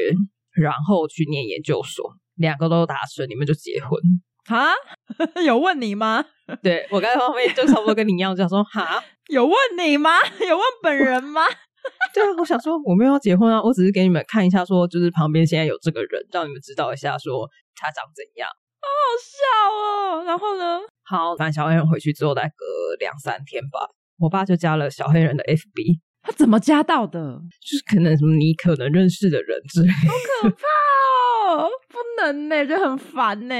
[0.54, 4.00] 然后去念研究所，两个都达成，你们就结婚
[4.46, 4.72] 哈？
[5.44, 6.24] 有问你吗？
[6.62, 10.10] 对，我刚才后面就差不多跟你一样，就想说哈，有问你吗？
[10.48, 11.42] 有问本人吗？
[12.14, 18.48] 对啊，我想说我没有要结婚啊，我只是给你们看一下，说就是旁边现在有这个人，让你们知道一下，说他长怎样，
[18.80, 20.24] 好好笑哦。
[20.24, 20.80] 然后呢？
[21.04, 22.64] 好，反正小黑人回去之后，再隔
[22.98, 27.40] 两三天吧。”我爸就加了小黑人的 FB，他怎么加到的？
[27.60, 29.88] 就是可能什么你可能认识的人之类。
[29.90, 31.68] 好可怕哦！
[31.88, 33.54] 不能呢，就很烦呢。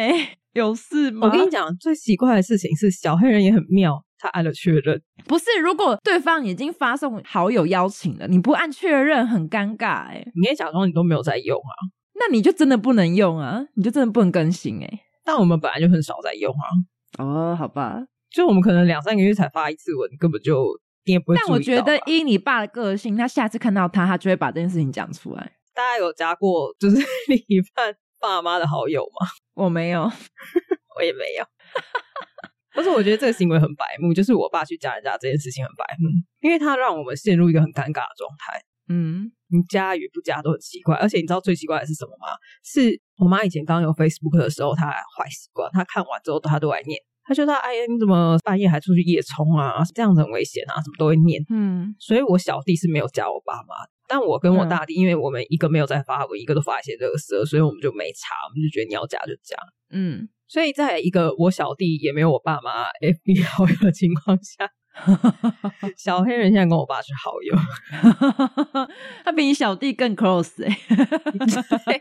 [0.52, 1.26] 有事吗？
[1.26, 5.00] 我跟你讲，最奇怪的事情是小黑人也很妙，他按了确认。
[5.26, 10.24] 不是，如果对方已经发送好友邀请了，你不按确认很尴尬哎。
[10.34, 11.74] 你也假装你都没有在用啊？
[12.14, 13.66] 那你就真的不能用啊？
[13.74, 15.00] 你就真的不能更新哎？
[15.24, 17.24] 但我们本来就很少在用啊。
[17.24, 18.04] 哦，好吧。
[18.30, 20.66] 就我们可能两三个月才发一次文，根本就
[21.04, 21.36] 你也不会。
[21.36, 25.52] 但我觉得依你爸的个性，他下次看到他，他就会把这件事情讲出来。
[25.72, 26.96] 大家有加过就是
[27.28, 29.26] 另一半爸妈的好友吗？
[29.54, 30.02] 我没有，
[30.98, 31.44] 我也没有。
[32.74, 36.08] 但是我觉得这个行为很白目，就是我爸去加人家这件事情很白目，
[36.40, 38.60] 因为他让我们陷入一个很尴尬的状态。
[38.88, 42.36] 嗯，你加与不加都很奇怪，而且你知道最奇怪的是什么吗？
[42.62, 47.00] 是我妈以前刚有 Facebook 的时候，她坏习惯，她看完之后她都来念。
[47.26, 49.82] 他就说哎呀，你怎么半夜还出去夜冲啊？
[49.94, 51.42] 这样子很危险啊，什么都会念。
[51.48, 53.74] 嗯，所以我小弟是没有加我爸妈，
[54.06, 59.56] 但我跟我大弟，嗯、因为我们一个没有在发文，一个都发一些垃圾，所以我们就没查，我们就觉得你要加就加。
[59.90, 64.68] 嗯，所以在一个我小弟也没有我爸妈 FB 好友的情况下，
[65.96, 67.54] 小黑人现在跟我爸是好友，
[69.24, 70.78] 他比你小弟更 close 哎、
[71.86, 72.00] 欸。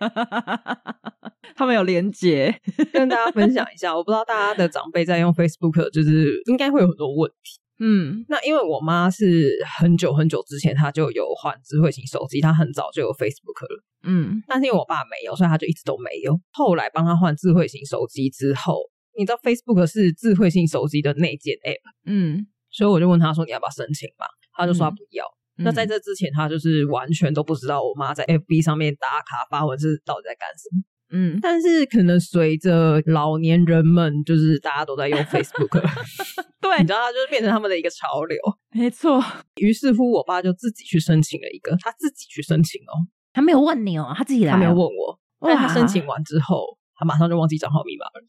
[1.56, 2.60] 他们有连结，
[2.92, 3.96] 跟大家分享一下。
[3.96, 7.60] 我不知道大家的长辈在用 Facebook，就是应该会有很多问题。
[7.80, 13.84] 嗯，那因为我妈是很久很久之前，她就有换智慧型手机，她很早就有 Facebook 了。
[14.04, 16.40] 嗯，但是因为我爸没有，所以她就一直都没有。
[16.52, 18.80] 后来帮她换智慧型手机之后，
[19.18, 21.82] 你知道 Facebook 是智慧型手机的内建 App。
[22.06, 25.24] 嗯，所以我就问他说：“你要不要申请嘛？”他就说他不要。
[25.58, 30.82] 嗯、那在这之前，他就是完全都不知道我妈在 FB 上面打卡发文是到底在干什么。
[31.16, 35.80] 嗯，但是可能随着老年人们，就是大家都在用 Facebook，
[36.60, 38.36] 对，你知道，它就是变成他们的一个潮流。
[38.72, 39.24] 没错。
[39.62, 45.20] 于是乎，我爸就自己去申请了一个，他自己去申请哦，他没有问你哦，他自己来、哦，他没有问我。
[45.40, 48.26] 但他申请完之后，他马上就忘记账号密码了，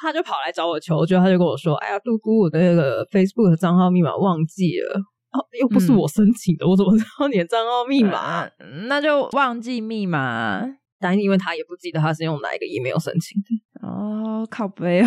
[0.00, 8.48] 他就跑来找我求救，他就跟我说：“哎呀，杜姑，我的那个 Facebook 的账号密码忘记了。”哦，又不是我申请的，嗯、我怎么知道你的账号密码？
[8.88, 10.62] 那就忘记密码。
[11.00, 15.06] 但因为他也不记得他是用哪一个 email 申请的，哦，哦，靠北哦。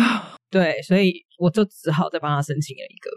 [0.50, 3.10] 对，所以我就只好再帮他申请了一个。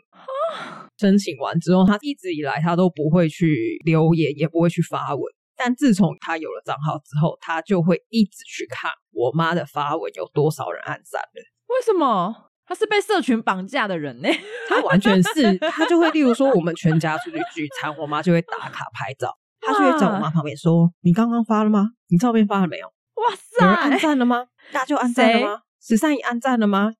[0.97, 5.23] 申请完之后，他一直以来他都不会去留言，也不会去发文。
[5.57, 11.54] 但自从他有了账号之后，他就会一直去看我妈的发文有多少人按赞了。
[11.75, 12.43] 为什么？
[12.67, 14.29] 他是被社群绑架的人呢？
[14.67, 21.91] 他完全是，他就会例如说我们全家出去聚餐，我妈就会打卡拍照，他就会在我妈旁边说：“你刚刚发了吗？
[22.09, 22.87] 你照片发了没有？
[22.87, 24.47] 哇塞，有人按赞了吗？
[24.71, 25.61] 大舅按赞了吗？
[25.81, 26.93] 十三姨按赞了吗？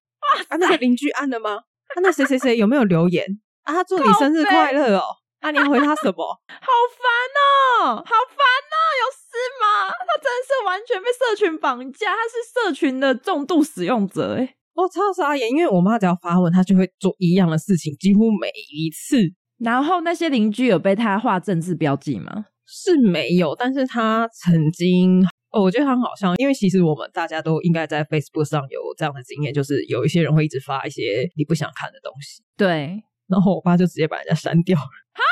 [0.50, 1.52] 啊，那个邻居按了吗？
[1.56, 3.26] 啊，那谁谁谁有没有留言？
[3.64, 5.04] 啊，他祝你生日快乐哦！
[5.42, 6.24] 啊，你要回他什么？
[6.48, 9.90] 好烦哦，好烦哦，有事吗？
[9.90, 19.34] 他真的是完全被社群绑架，他是社群的重度使用者诶我超傻眼，因为我妈只要发问，她就会做一样的事情，几乎每一次。
[19.58, 22.46] 然后那些邻居有被她画政治标记吗？
[22.68, 31.02] 是没有，但是她曾经，哦，我觉得很好笑，因为其实我们大家都应该在 Facebook 上有这样的经验，就是有一些人会一直发一些
[31.38, 32.44] 你不想看的东西。
[32.58, 34.86] 对，然后我爸就直接把人家删掉了。
[35.14, 35.24] 哈，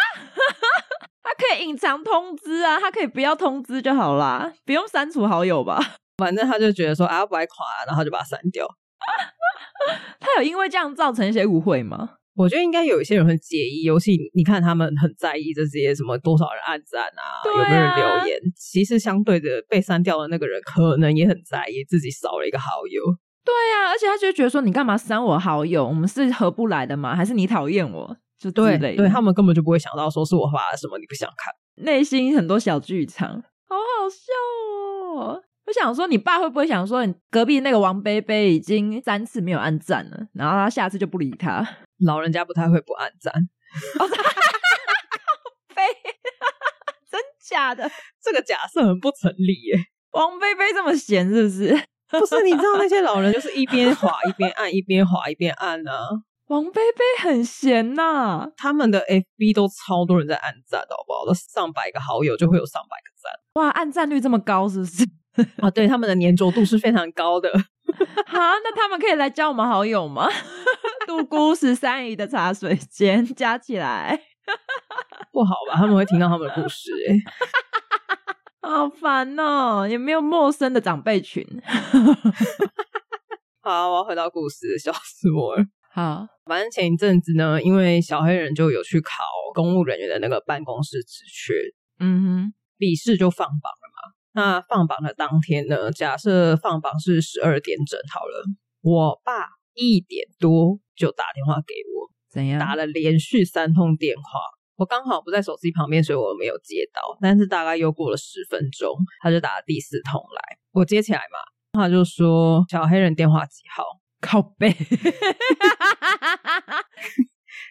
[1.22, 5.80] 他可以隐藏通知啊，他可以不要通知就好啦，不用删除好友吧？
[6.16, 8.66] 反正他就觉得说啊不爱垮，然后就把他删掉。
[10.20, 12.18] 他有因为这样造成一些误会吗？
[12.36, 18.40] 我觉得应该有一些人很介意，尤其你看他们很在意这些什么多少人按赞啊，有没有人留言。
[18.58, 23.04] 其实相对的，被删掉的那个人可能也很在意自己少了一个好友。
[23.46, 25.86] 对啊，而且他就觉得说，你干嘛删我好友？
[25.86, 27.16] 我们是合不来的吗？
[27.16, 28.18] 还是你讨厌我？
[28.40, 28.50] 就。
[28.50, 31.54] 对，对他们根本就不会想到说是我发了什么你不想看，
[31.86, 35.44] 内心很多小剧场，好好笑哦。
[35.66, 41.66] 我想说，你爸会不会想说，你隔壁那个王贝贝已经三次没有按赞了，然后他下次就不理他？
[42.06, 43.34] 老人家不太会不按赞。
[43.98, 45.82] 靠北，
[47.10, 47.90] 真假的？
[48.22, 49.78] 这个假设很不成立耶。
[50.12, 51.88] 王贝贝这么闲是不是？
[52.10, 56.10] 不是，你知道那些老人就是一边滑一边按，一边滑一边按呢、啊。
[56.48, 61.26] 王贝贝很闲呐、啊，他们的 FB 都超多人在按赞，好不好？
[61.26, 63.64] 都上百个好友就会有上百个赞。
[63.64, 65.04] 哇，按赞率这么高，是不是？
[65.58, 67.50] 啊， 对，他们的粘着度是非常高的。
[68.28, 70.28] 好，那他们可以来加我们好友吗？
[71.08, 74.20] 杜姑十三姨的茶水间加起来
[75.32, 75.76] 不好吧？
[75.76, 79.88] 他们会听到他们的故事哎，好烦哦！
[79.88, 81.46] 有没有陌生的长辈群？
[83.62, 85.64] 好，我要回到故事，笑死我了。
[85.92, 91.54] 好，反正前一阵子呢，因为小黑人就有去考公务人员的那个办公室职缺，
[92.00, 93.72] 嗯哼，笔试就放榜。
[94.34, 95.92] 那放榜的当天呢？
[95.92, 98.44] 假设放榜是十二点整好了，
[98.82, 102.60] 我爸一点多就打电话给我，怎样？
[102.60, 104.40] 打了连续三通电话，
[104.76, 107.02] 我刚好不在手机旁边，所以我没有接到。
[107.22, 111.38] 但是大概又过了十分钟，他就打了第四通来，我接起来嘛，
[111.80, 113.84] 他就说：“小黑人电话几号？”
[114.20, 114.74] 靠背。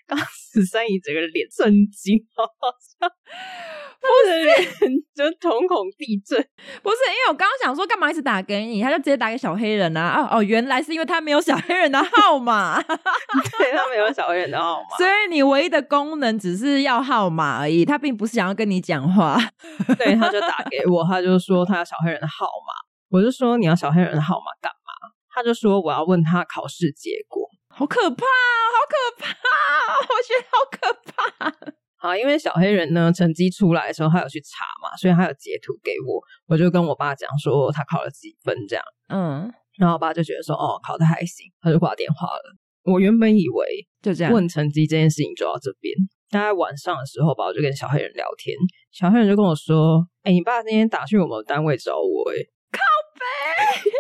[0.07, 3.09] 刚十三姨整个脸震惊，好好笑。
[4.03, 6.37] 不是， 就瞳孔地震。
[6.83, 8.83] 不是，因为我刚刚想说，干嘛一直打给你？
[8.83, 10.29] 他就直接打给小黑人啊！
[10.31, 12.83] 哦哦，原来是因为他没有小黑人的号码。
[12.83, 17.85] 对，他没有小黑人的号码，所以你唯一的功能只是要号码而已。
[17.85, 19.39] 他并不是想要跟你讲话。
[19.97, 22.75] 对，他就打给我，他就说他要小黑人的号码。
[23.11, 25.13] 我就说你要小黑人的号码干嘛？
[25.35, 27.49] 他就说我要问他考试结果。
[27.75, 29.29] 好可怕，好可怕，
[30.01, 31.73] 我觉得好可怕。
[32.03, 38.85] 好，因为小黑人呢，成绩出来的时候，他有去查嘛，所以他有截图给我，我就跟我爸讲说他考了几分这样。
[39.09, 42.57] 嗯，然后我爸就觉得说，哦，考的还行，他就挂电话了。
[42.83, 45.95] 我原本以为就这样问成绩这件事情就到这边。
[46.29, 48.57] 大概晚上的时候吧，我就跟小黑人聊天，
[48.91, 52.35] 小黑人就跟我说，哎，你爸今天打去我们单位找我，哎，
[52.73, 52.81] 靠
[53.15, 53.91] 北。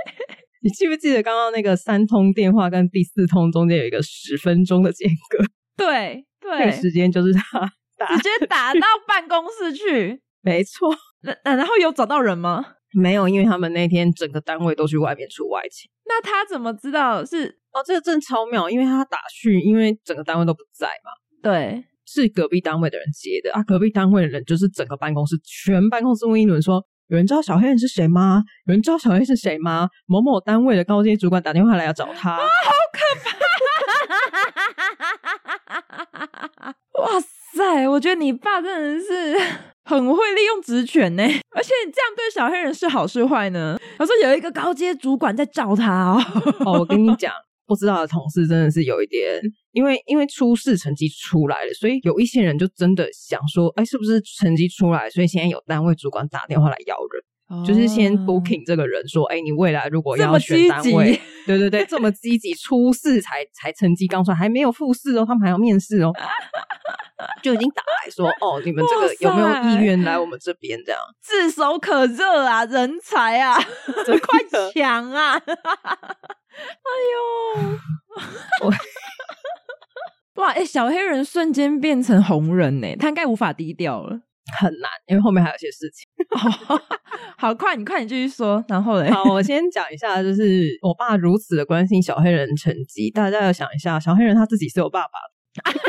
[0.62, 5.44] 你记不记得刚刚那个三通电话跟第四通中间有一个十分钟的间隔？
[5.76, 10.22] 对对，那个时间就是他打直接 打到办公室去。
[10.40, 12.64] 没错，那然后有找到人吗？
[12.94, 15.90] 没有，因为他们那天整个单位都去外面出外勤。
[16.06, 17.58] 那他怎么知道是？
[17.72, 21.10] 哦，这个真的超妙，因为他打去，因为整个单位都不在嘛。
[21.42, 23.62] 对，是隔壁单位的人接的啊。
[23.62, 26.84] 隔壁单位的人就是整个办公室全办公室问一轮说。
[27.08, 28.42] 有人知道小黑人是谁吗？
[28.64, 29.86] 有人知道小黑是谁吗？
[30.06, 32.98] 某某单位的高阶主管打电话来要找他，啊，好可
[36.58, 36.68] 怕！
[37.02, 37.20] 哇
[37.62, 39.38] 哎，我觉得你爸真的是
[39.84, 41.22] 很会利用职权呢。
[41.22, 43.78] 而且你这样对小黑人是好是坏呢？
[43.96, 46.20] 他说有一个高阶主管在找他哦。
[46.66, 47.32] 哦，我跟你讲。
[47.64, 55.08] 不知道的同事真的是有一点，因为因为初试成绩出来了，所以有一些人就真的想说，哎，是不是成绩出来？
[55.08, 57.22] 所以现在有单位主管打电话来要人
[57.52, 66.10] 哦、就是先 booking 这个人说，哎，你未来如果要选单位，对对对，这么积极，初试才才成绩刚出来，还没有复试哦，他们还要面试哦，
[67.42, 70.82] 就已经打来说，哦，你们这个有没有意愿来我们这边？
[70.86, 73.58] 这样炙手可热啊，人才啊，
[74.06, 74.40] 这快
[74.72, 75.34] 抢啊！
[75.44, 77.78] 哎呦，
[78.64, 78.72] 我。
[80.36, 80.48] 哇！
[80.48, 84.18] 哎、欸，小黑人瞬间变成红人呢，他应该无法低调了，
[84.58, 86.06] 很难，因为后面还有些事情。
[86.68, 86.80] 哦、
[87.38, 88.64] 好，快，你快你继续说。
[88.68, 95.18] 然后嘞，好，我先讲一下，就是我爸如此的关心小黑人成绩，大家要想一下，小黑人他自己是有爸爸
[95.54, 95.72] 的。
[95.72, 95.80] 对，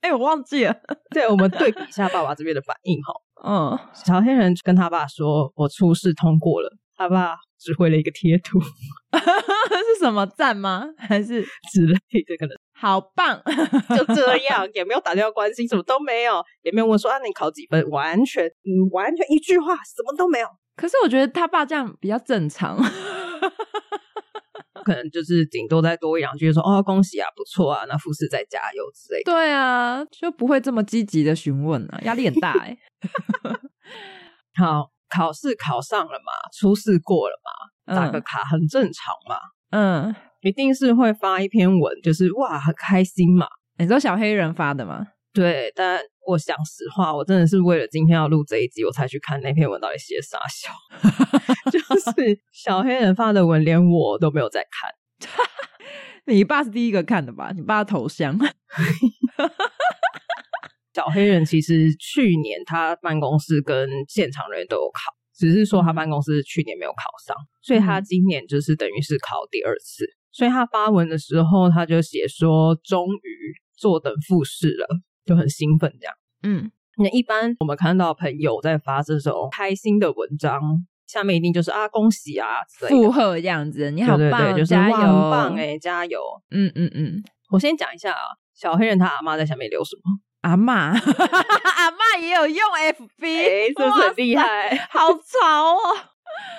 [0.00, 0.74] 哎、欸，我忘记了。
[1.10, 3.12] 对，我们对比一下爸爸这边的反应哈。
[3.44, 8.58] 嗯，小黑人跟他爸说：“我初试通过了。”他爸只回了一个贴图。
[9.88, 10.86] 是什么赞吗？
[10.96, 11.94] 还是之类
[12.26, 12.36] 的？
[12.38, 13.42] 可能好棒，
[13.96, 17.84] 就这样，也没有打电话关心，什么都没有，也没有问说啊，你考几分？
[17.90, 20.46] 完全，嗯，完全一句话，什么都没有。
[20.76, 22.78] 可是我觉得他爸这样比较正常，
[24.84, 29.32] 可能就是顶多再多一两句说哦，恭喜啊，不错啊，那复试再加油之类的。
[29.32, 32.78] 对啊，就不会这么积极的询问啊，压力很大哎。
[34.54, 37.50] 好，考试考上了嘛，初试过了嘛。
[37.94, 39.38] 打个卡很正常嘛，
[39.70, 43.46] 嗯，一定是会发一篇文，就是哇很开心嘛。
[43.78, 45.06] 你知道小黑人发的吗？
[45.32, 50.72] 对，但我讲实话，我真的是为了今天要录这一集，我才去看那篇文到底写啥笑。
[51.70, 54.90] 就是小黑人发的文，连我都没有在看。
[56.26, 57.52] 你爸是第一个看的吧？
[57.54, 58.38] 你爸的头像。
[60.94, 65.14] 小黑人其实去年他办公室跟现场人员都有考。
[65.36, 70.04] 只是说他办公室去年没有考上，所以他今年就是等于是考第二次。
[70.38, 74.86] 所以他发文的时候，他就写说终于坐等复试了，
[75.26, 76.14] 就很兴奋这样。
[76.44, 80.60] 嗯，那一般我们看到朋友在发这种开心的文章，
[81.08, 82.46] 下面一定就是啊恭喜啊，
[82.88, 86.20] 附和这样子，你好棒，对对对，就是加油，很棒哎、欸，加油。
[86.52, 88.22] 嗯嗯嗯，我先讲一下啊，
[88.54, 90.20] 小黑人他阿妈在下面留什么？
[90.42, 94.86] 阿妈， 阿妈也有用 FB，欸、是不是很厉害？
[94.88, 95.80] 好潮哦！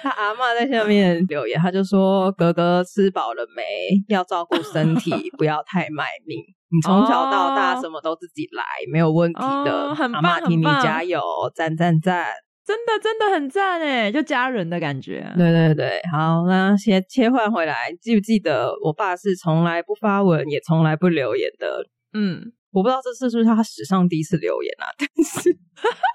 [0.02, 3.64] 他阿嬷在下面留言，他就说：“哥哥吃饱了没？
[4.08, 6.40] 要照顾身体， 不要太卖命。
[6.72, 9.90] 你从小到大什么都自己来，哦、没有问题的。
[9.90, 11.22] 哦、很棒，阿嬷替你加油，
[11.56, 12.28] 赞赞赞！
[12.66, 15.32] 真的真的很赞哎，就家人的感觉。
[15.36, 21.86] 对对对，好，那先切换回来，记不记得我爸是从来不发文，也从来不留言的？
[22.14, 24.94] 嗯。”我不知道这次是不是他史上第一次留言啊？
[24.96, 25.58] 但是，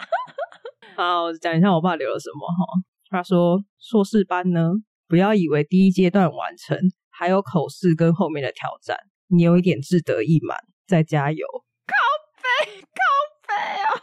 [0.94, 2.78] 好，讲一下我爸留了什么哈。
[3.14, 4.72] 他说：“硕士班呢，
[5.06, 6.76] 不要以为第一阶段完成，
[7.10, 8.96] 还有口试跟后面的挑战，
[9.28, 11.46] 你有一点志得意满，再加油。”
[11.86, 11.94] 靠
[12.42, 12.98] 北，靠
[13.46, 14.02] 北哦！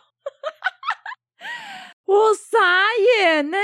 [2.07, 2.57] 我傻
[3.19, 3.57] 眼呢，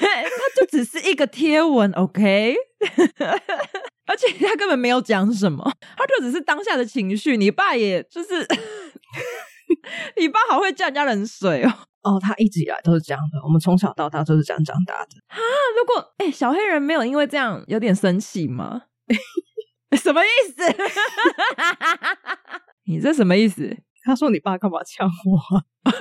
[0.00, 2.56] 他就只是一个贴文，OK。
[4.06, 7.36] 而且他根本没有讲什么，他就只是当下的情绪。
[7.36, 8.46] 你爸也就是，
[10.16, 11.72] 你爸好会叫人家冷水哦。
[12.02, 15.36] 哦，他一直以来都是这样的，我们从小到大都是这样长大的啊。
[15.78, 18.82] 如果哎、欸，小黑人没有因为这样有点生气吗？
[20.00, 20.62] 什么意思？
[22.86, 23.76] 你这什么意思？
[24.02, 25.92] 他说你爸干嘛呛我？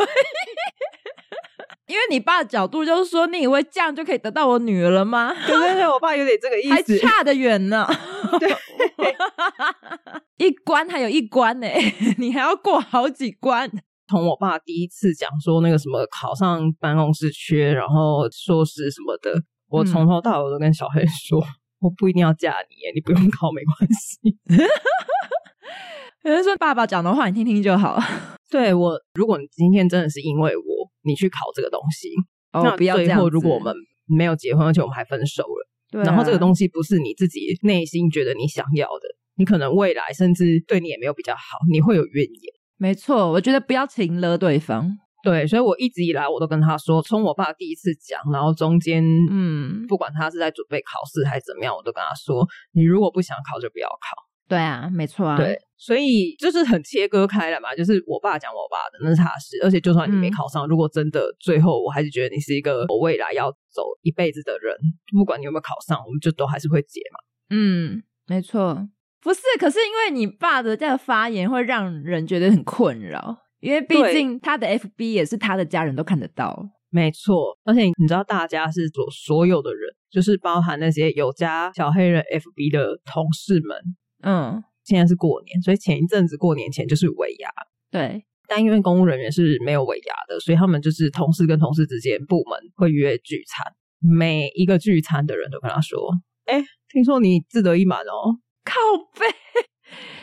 [1.87, 5.33] 因为你爸的角度就是说，你以为这样就可以得到我女儿了吗？
[5.47, 7.85] 对对对，我爸有点这个意思，还差得远呢。
[8.39, 8.55] 对，
[10.39, 11.67] 一关还有一关呢，
[12.17, 13.69] 你还要过好几关。
[14.07, 19.31] 从我爸第一次讲说那个什么考上办公室缺，然后硕士什么的，
[19.67, 24.35] 我从头到尾都跟小黑说，嗯、我不一定要嫁你，你不用考没关系。
[26.25, 28.01] 有人说爸爸讲的话你听听就好。
[28.49, 30.89] 对我，如果你今天真的是因为我。
[31.01, 32.09] 你去考这个东西，
[32.51, 33.17] 哦、那不要这样。
[33.17, 33.73] 最后，如果我们
[34.05, 39.07] 没有结婚，而且我们还分手了，对啊、然后这个东西不是你自己内心觉得你想要的，
[39.39, 42.53] 你可能未来甚至对你也没有比较好，你会有怨言。
[42.77, 44.91] 没错，我觉得不要情了对方。
[45.23, 54.15] 对，所以我一直以来我都跟他说，从我爸第一次讲，然后中间，嗯，不管他是在准备考试还是怎么样，我都跟他说，你如果不想考，就不要考。
[54.47, 55.37] 对啊，没错啊。
[55.37, 57.75] 对，所以就是很切割开了嘛。
[57.75, 59.59] 就是我爸讲我爸的，那是他的事。
[59.61, 64.75] 而且就算你没考上，嗯、如果真的最后我还是觉得你是一个我未来要走一辈子的人，
[65.17, 67.19] 不管你有没有考上，我们就都还是会结嘛。
[67.49, 68.87] 嗯，没错。
[69.21, 76.69] 不是，可是因为你爸的这个发言会让人觉得很困扰，因为毕竟他的 FB 也是他的家人都看得到。
[76.89, 83.77] 没错，而且你知道大家是所所有的人，就是包含那些有加小黑人 FB 的同事们。
[84.23, 87.49] 嗯，现在是过年，所以前一阵子过年前就是尾牙。
[87.91, 95.99] 对，但因为公务人员是没有尾牙的，所以他们就是同事跟同事之间部门会约聚餐，每一个聚餐的人都跟他说
[96.47, 98.39] ：“哎，听说你志得意满哦，
[98.69, 98.75] 靠
[99.19, 99.25] 背。”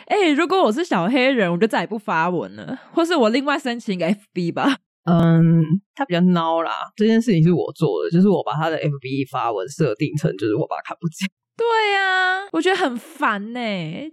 [0.07, 4.77] 哎，如果我是小黑人，我就再也不发文了，或是我另外申请一个 FB 吧。
[5.03, 6.71] 嗯，他比较孬啦。
[6.95, 11.27] 这件事情是我做的，就是我把他的 FB 发文设定成就是我爸看不见。
[11.57, 13.59] 对呀、啊，我觉得很烦呢。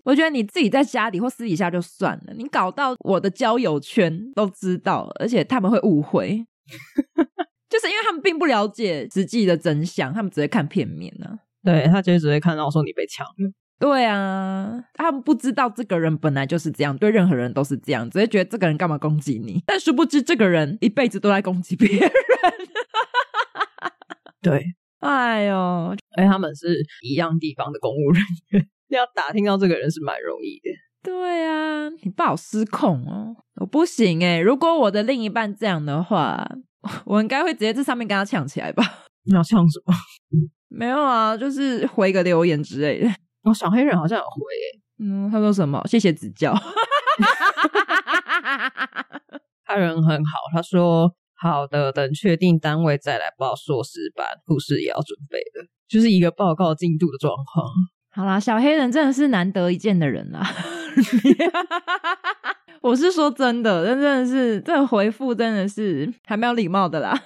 [0.04, 6.44] 我觉得你自己在家里或私底下就算了，你搞到我的交友圈都知道，而且他们会误会，
[7.68, 11.38] 就是因为他们并不了解实际的真相，他们只会看片面呢、啊。
[11.62, 13.52] 对，他就只会看到说你被抢了。
[13.84, 22.10] 对啊，他们不知道这个人本来就是这样，对任何人都是这样，只会觉得这个人干嘛攻击你， 但殊不知这个人一辈子都在攻击别人。
[24.40, 24.64] 对，
[25.00, 28.22] 哎呦，而他们是一样地方的公务人
[28.52, 30.70] 员，要打听到这个人是蛮容易的。
[31.02, 36.42] 对啊，你不好失控哦，我不行诶，如果我的另一半这样的话，
[37.04, 38.82] 我应该会直接在上面跟他呛起来吧？
[39.24, 39.94] 你要呛什么？
[40.68, 43.10] 没有啊，就是回个留言之类的。
[43.44, 45.80] 哦，小黑人好像有回诶，嗯，他说什么？
[45.86, 46.54] 谢谢指教。
[49.64, 57.66] 他人很好，他说好的，等确定单位再来报硕士班，护士也要准备的，就是一个报告进度的状况。
[58.10, 60.46] 好啦，小黑人真的是难得一见的人啦。
[62.80, 67.18] 我是说真的，真的是这个回复真的是还蛮有礼貌的啦。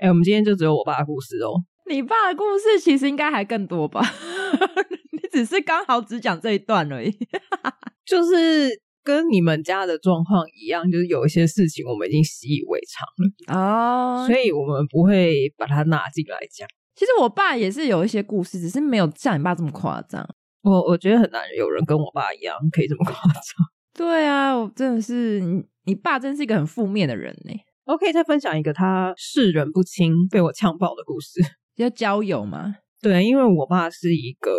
[0.00, 1.62] 哎、欸，我们今天就只有我爸的故事哦。
[1.88, 4.00] 你爸的故事其实应该还更多吧？
[5.12, 7.10] 你只是刚好只讲这一段而已，
[8.04, 16.68] 就是跟你们家的状况一样，就是有一些事情我们已经习以为常了哦，oh, 所以我们不会把它纳进来讲。
[16.94, 20.26] 其实我爸也是有一些故事，只是没有像你爸这么夸张。
[20.62, 23.42] 我我觉得很难有人跟我爸一样可以这么夸张。
[23.94, 27.54] 对啊，我真的是你，你爸真是一个很负面的人呢。
[27.84, 31.40] 我可以再分享一个他世人不清被我呛爆的故事。
[31.76, 32.76] 要交友吗？
[33.02, 34.50] 对，因为我爸是一个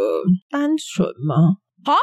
[0.49, 1.57] 单纯吗？
[1.84, 1.93] 啊，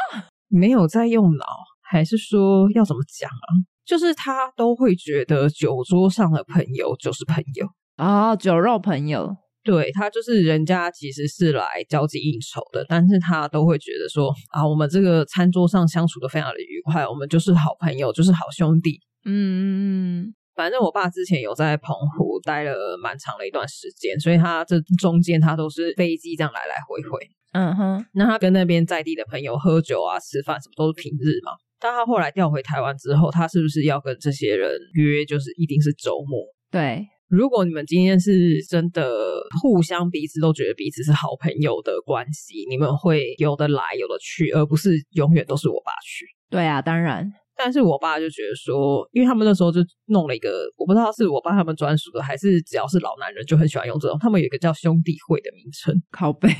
[0.48, 1.44] 没有在用脑，
[1.82, 3.48] 还是说要怎么讲啊？
[3.84, 9.36] 就是他都会觉得酒桌上的朋友就是朋友啊、哦，酒肉朋友。
[9.62, 19.00] 对，他就是人家其实是来交际应酬的，但是他都会觉得说啊，我们这个餐桌上相处的非常的愉快，我们就是好朋友，就是好兄弟。
[19.24, 19.64] 嗯嗯
[20.24, 20.34] 嗯。
[20.54, 27.28] 反正我爸之前有在澎湖待了蛮长的一段时间，所以他这中间他都是飞机这样来来回回。
[27.52, 31.52] 嗯哼，那他跟那边在地的朋友喝酒啊、吃饭什么都是平日嘛。
[31.78, 36.40] 但他后来调回台湾之后，他是不是要跟这些人约，就是一定是周末？
[36.70, 39.12] 对，如果你们今天是真的
[39.60, 46.26] 互相彼此都觉得彼此是好朋友的关系，你们会有的来有的去，而不是永远都是我爸去。
[46.50, 47.30] 对啊，当然。
[47.56, 54.18] 但是我爸就觉得说，因为他们那时候就弄了一个，我不知道是我爸他们专属的，还是只要是老男人就很喜欢用这种。
[54.18, 56.48] 他们有一个叫兄弟会的名称，靠背。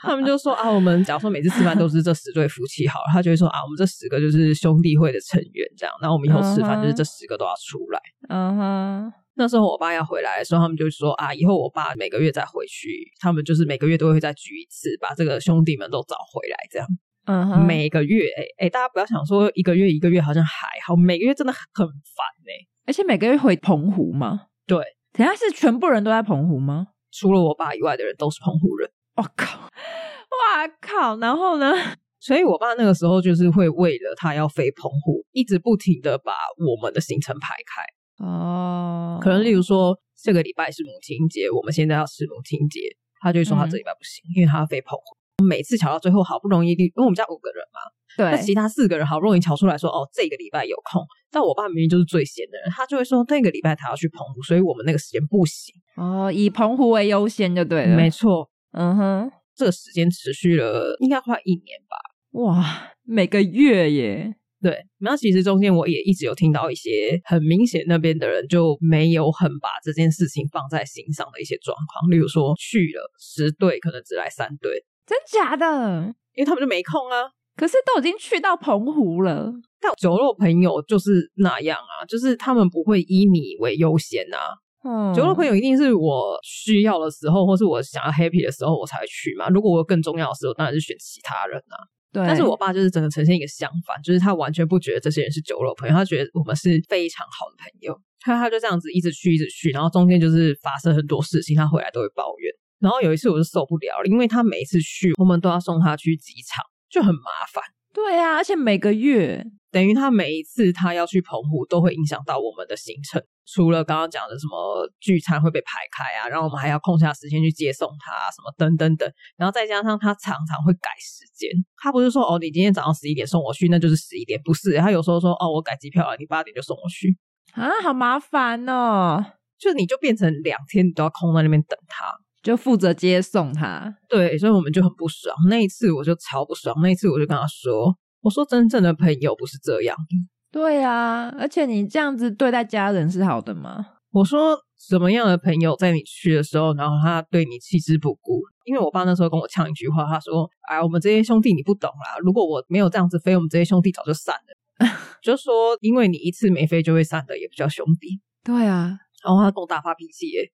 [0.00, 5.94] 他们就说啊，我们假如说每次吃饭都是这十对夫妻好了，他就会说啊，我们这十个就是兄弟会的成员这样。
[6.00, 8.00] 然后我们以后吃饭就是这十个都要出来。
[8.28, 9.12] 嗯哼。
[9.34, 12.88] 那时候我爸要回来的时候，他们就说啊，以后我爸每个月再回去，
[13.20, 16.88] 他们就是每个月都会再聚一次，把这个兄弟们都找回来这样。
[17.28, 22.68] 嗯哼，每个月，哎、欸、哎，大家不要想说一个月一个月好像还好，每个月真的很烦哎、欸。
[22.86, 24.46] 而且每个月回澎湖吗？
[24.66, 26.88] 对，等下是全部人都在澎湖吗？
[27.12, 28.90] 除了我爸以外的人都是澎湖人。
[29.16, 31.18] 我靠，哇靠！
[31.18, 31.74] 然后呢？
[32.18, 38.24] 所以我爸那个时候就是会为了他要飞澎湖，一直不停的把我们的行程排开。
[38.24, 42.80] 哦，可能例如说这个礼拜是母亲节，我们现在要吃母亲节，
[43.20, 45.17] 他就会说他这礼拜不行，嗯、因为他要飞澎湖。
[45.44, 47.80] 每次瞧到最后，好不容易，因为我们家五个人嘛，
[48.16, 51.04] 对，那其他四个人好不容易瞧出来说，哦，这个礼拜有空。
[51.30, 55.74] 但我爸明明就是最闲的人，他就会说那个礼拜他要去澎湖，所以我们那个时间不行。
[55.96, 57.96] 哦，以澎湖为优先就对了。
[57.96, 61.96] 没错，嗯哼，这个时间持续了应该快一年吧。
[62.32, 64.34] 哇，每个月耶。
[64.60, 74.84] 对，然后其实中间我也一直有听到一些很明显那边的人就没有很把这件事情放在心上的一些状况，例如说去了十队，可能只来三队。
[75.08, 76.14] 真假的？
[76.34, 77.30] 因为他们就没空啊。
[77.56, 79.50] 可是都已经去到澎湖了。
[79.80, 84.38] 但酒肉朋友就是那样啊，就是他们不会以你为优先啊。
[84.84, 89.48] 嗯，酒肉朋友一定是我需要的时候，或是我想要 happy 的时候，我才会去嘛。
[89.48, 91.76] 如果我有更重要的时候，当然是选其他人啊。
[92.12, 92.24] 对。
[92.24, 97.98] 但是我爸就是整个呈现一个相反，就是他完全不觉得这些人是酒肉朋友，他觉得我们是非常好的朋友。
[98.20, 102.52] 他他就这样子一直去，一直去，然后中间就是发生很多事情，他回来都会抱怨。
[102.80, 107.62] 然后有一次我就受不了了，因为他每一次去，我们都要送他去机场，就很麻烦。
[107.92, 113.20] 对啊，而且每个月等于他每一次他要去澎湖，都会影响到我们的行程。
[113.44, 121.50] 除了刚刚讲的什么聚餐会被排开啊，然后我们还要空下时间去接送他，啊，什么等等等，然后再加上他常常会改时间，
[121.82, 127.16] 他不是说哦，你今天早上十一点送我去，那就是十一点，不是，他有时候说哦，我改机票了，你八点就送我去
[127.54, 129.24] 啊，好麻烦哦，
[129.58, 132.04] 就你就变成两天你都要空在那边等他，
[132.48, 135.36] 就负责接送他，对，所以我们就很不爽。
[135.50, 140.16] 那一次我就超不爽，那一次我就跟他说，我说真正的朋友不是这样的。
[140.50, 143.84] 对啊，而且你这样子对待家人是好的吗？
[144.12, 148.40] 我说什么样的朋友在你去的时候，然后他对你弃之不顾？
[148.64, 154.88] 因为我爸那时候跟我呛一句话，他说：“哎，我们这些兄弟你不懂啦，如果我没有这样子飞，我们这些兄弟早就散了。
[155.20, 158.22] ”就说因为你一次没飞就会散的，也不叫兄弟。
[158.42, 160.50] 对啊，然后他跟我大发脾气耶，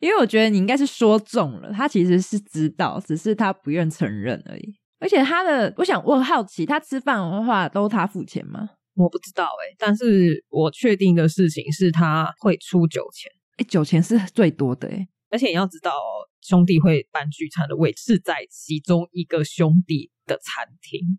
[0.00, 4.74] 因为我觉得你应该是说中了，他其实是知道，只是他不愿承认而已。
[5.00, 8.70] 而且他的，我想我很好奇，他吃饭的话都他付钱吗？
[8.94, 15.92] 我不知道哎、欸，但是我确定的事情是他会出酒钱，哎、欸，酒钱是最多的哎、欸，而且你要知道，
[16.40, 21.18] 兄弟会办聚餐的位置是在其中一个兄弟的餐厅，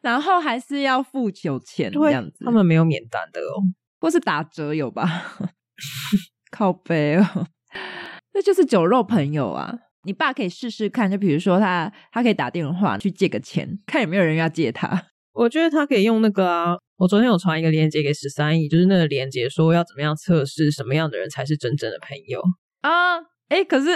[0.00, 3.62] 然后还是要付酒钱这样子，他们没有免单的哦，
[4.00, 5.04] 或是打折有吧？
[6.52, 7.46] 靠背哦，
[8.34, 9.74] 那就是酒肉朋友啊！
[10.04, 15.06] 你爸可以试试看，就比如说他他可以打电话去借个钱，看有没有人要借他。
[15.32, 22.42] 我觉得他可以用那个啊，我昨天有传一个链接给十三亿，就是那个链接说要怎么样测试什么样的人才是真正的朋友
[22.82, 23.18] 啊？
[23.48, 23.90] 哎、欸，可是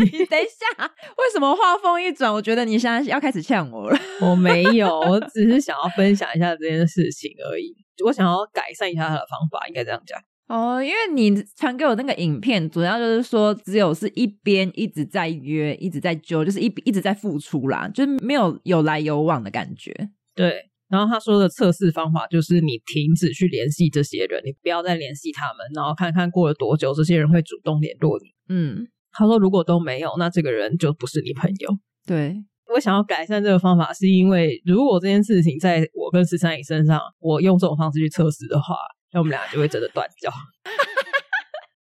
[0.00, 3.98] 你 等一下，为什么话锋一转，我觉得你现在要开始呛我了？
[4.20, 7.74] 我没有，我只是想要分享一下这件事情而已。
[8.04, 10.82] 我想要改善一下他的方法，应该这样讲哦。
[10.82, 19.92] 因为你传给我那个影片，主要就是说只有是一边一直在约，一直在揪，就是一一直在付出啦，就是没有有来有往的感觉。
[20.34, 28.26] 对，然后他说的测试方法就是你停止去联系这些人，你不要再联系他们，然后看看过了多久，这些人会主动联络你。
[28.48, 31.78] 嗯，他说如果都没有，那这个人就不是你朋友。
[32.06, 32.36] 对，
[32.72, 38.76] 我想要改善这个方法，是因为如果这件事情在我跟十三姨身上，我用这种方式去测试的话，
[39.12, 40.30] 那我们俩就会真的断交。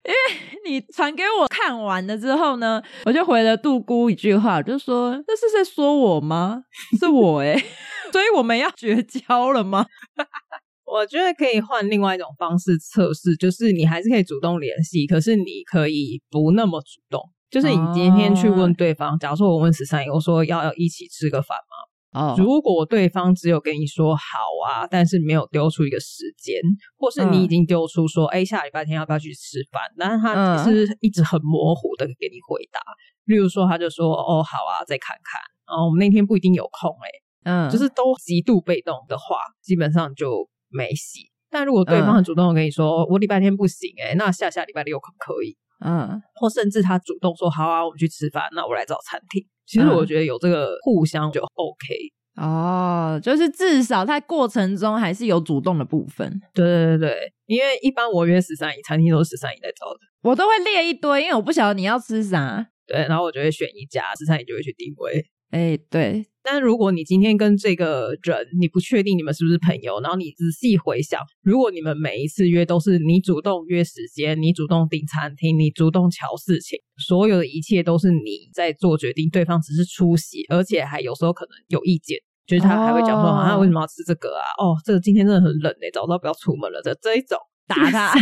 [0.04, 6.64] 因为你传给我看完了之后呢，我就回了杜姑一句话，就说：“这是在说我吗？
[7.00, 7.54] 是我诶
[8.12, 9.86] 所以我们要绝交了吗？
[10.84, 17.22] 我觉得可以换另外一种方式测试，就是你还是可以主动联系，可是你可以不那么主动。
[17.50, 21.91] 就是你今天去问对方，哦、假如说我问十三姨，我说要要一起吃个饭吗？
[22.14, 24.22] 哦，如果对方只有跟你说好
[24.66, 26.62] 啊，但是没有丢出一个时间，
[26.98, 29.82] 或是你已经丢出说，哎、嗯，下礼拜天要不要去吃饭？
[29.98, 32.80] 但是他是一直很模糊的给你回答。
[32.80, 35.42] 嗯、例如说，他就说，哦，好啊，再看看。
[35.68, 37.12] 哦，我们那天不一定有空、欸，哎。
[37.44, 41.32] 嗯，就是都极度被动的话，基本上就没戏。
[41.50, 45.58] 但如果对方很主动的跟你说，嗯、我礼拜天不行、欸，诶那下下礼拜六可不可以？
[45.84, 49.44] 嗯，或甚至他主动说好啊，我们去吃饭，那我来找餐厅。
[49.72, 51.96] 其实我觉得有这个互相就 OK、
[52.36, 56.30] 嗯、哦，就是至少在过程中还是有主动的部分。
[56.54, 62.68] 对对对对，因为一般我约十三姨，餐厅都是十三姨在找的，我都会列一堆，因为我不晓得你要吃啥。
[62.86, 65.26] 对，然后我就会选一家，十三姨就会去定位。
[65.52, 66.26] 哎，对。
[66.44, 84.42] 但如果你今天跟这个人，你不确定你们是不是朋友，然后你仔细回想，如果你们每一次约都是你主动约时间，你主动订餐厅，你主动瞧事情，所有的一切都是你在做决定，对方只是出席，而且还有时候可能有意见，就是他还会讲说、哦、啊，为什么要吃这个啊？
[84.58, 86.82] 哦，这个今天真的很冷诶，早知道不要出门了。
[86.82, 87.38] 的这一种
[87.68, 88.14] 打他，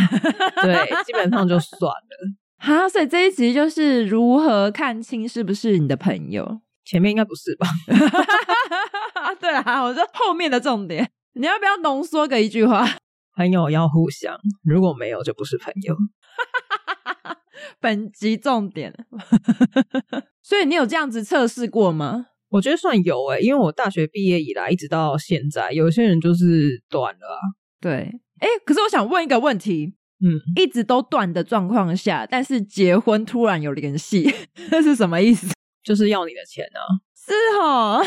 [0.62, 2.34] 对，基本上就算了。
[2.60, 6.60] 好，所以这一集就是如何看清是不是你的朋友。
[6.90, 7.68] 前面应该不是吧？
[9.40, 12.84] 对啊，我说后面的重点，你要不要浓缩个一句话？
[13.38, 15.96] 朋友要互相，如果没有就不是朋友。
[17.80, 18.92] 本集重点，
[20.42, 22.26] 所以你有这样子测试过吗？
[22.50, 27.40] 我觉得算有诶、欸，因为我大学毕业以来一直到现在，有些人就是断了啊。
[27.80, 27.92] 对，
[28.40, 29.94] 哎、欸，可是我想问一个问题，
[30.26, 34.34] 嗯，一直都断的状况下，但是结婚突然有联系，
[34.72, 35.54] 那是什么意思？
[35.90, 36.86] 就是要你的钱啊！
[37.16, 38.00] 是哦，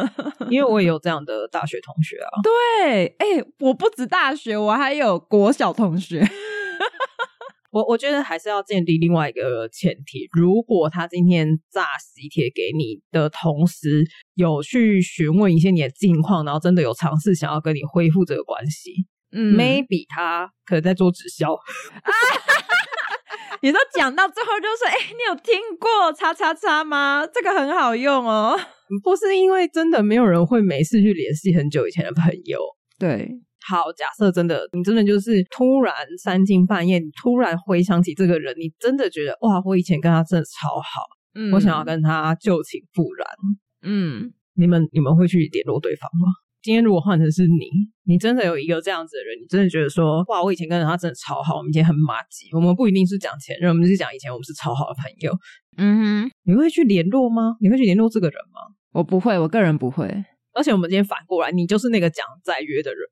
[0.50, 2.28] 因为我也有这样的大学同学啊。
[2.42, 6.22] 对，哎、欸，我不止大学，我还有国小同学。
[7.72, 21.56] 我我觉得还是要建立另外一个前提，如果他今天炸喜帖给你的同时，有去询问一些你的近况，然后真的有尝试想要跟你恢复这个关系，嗯，maybe 他可能在做直销。
[23.62, 27.26] 你都讲到最后就说，哎、欸，你有听过叉叉叉吗？
[27.32, 28.58] 这个很好用哦。
[29.04, 32.58] 不是因为真的没有人会没事去联系很久以前的朋友。
[32.98, 33.30] 对，
[33.68, 43.26] 好，假设真的你真的就是突然三更半夜，你突然回想起这个人，你真的觉得哇，我以前跟他真的超好，嗯，我想要跟他旧情复燃，
[43.82, 46.32] 嗯，你们你们会去联络对方吗？
[46.62, 47.66] 今天如果换成是你，
[48.04, 55.32] 你真的有一个这样子的人，你真的觉得说，哇，我以前跟他真的超好，我们以前很麻吉，我们不一定是讲前任，我们是讲以前我们是超好的朋友。
[55.78, 57.56] 嗯哼，你会去联络吗？
[57.60, 58.60] 你会去联络这个人吗？
[58.92, 60.06] 我不会，我个人不会。
[60.52, 63.08] 而且我们今天反过来，你就是那个讲再约的人。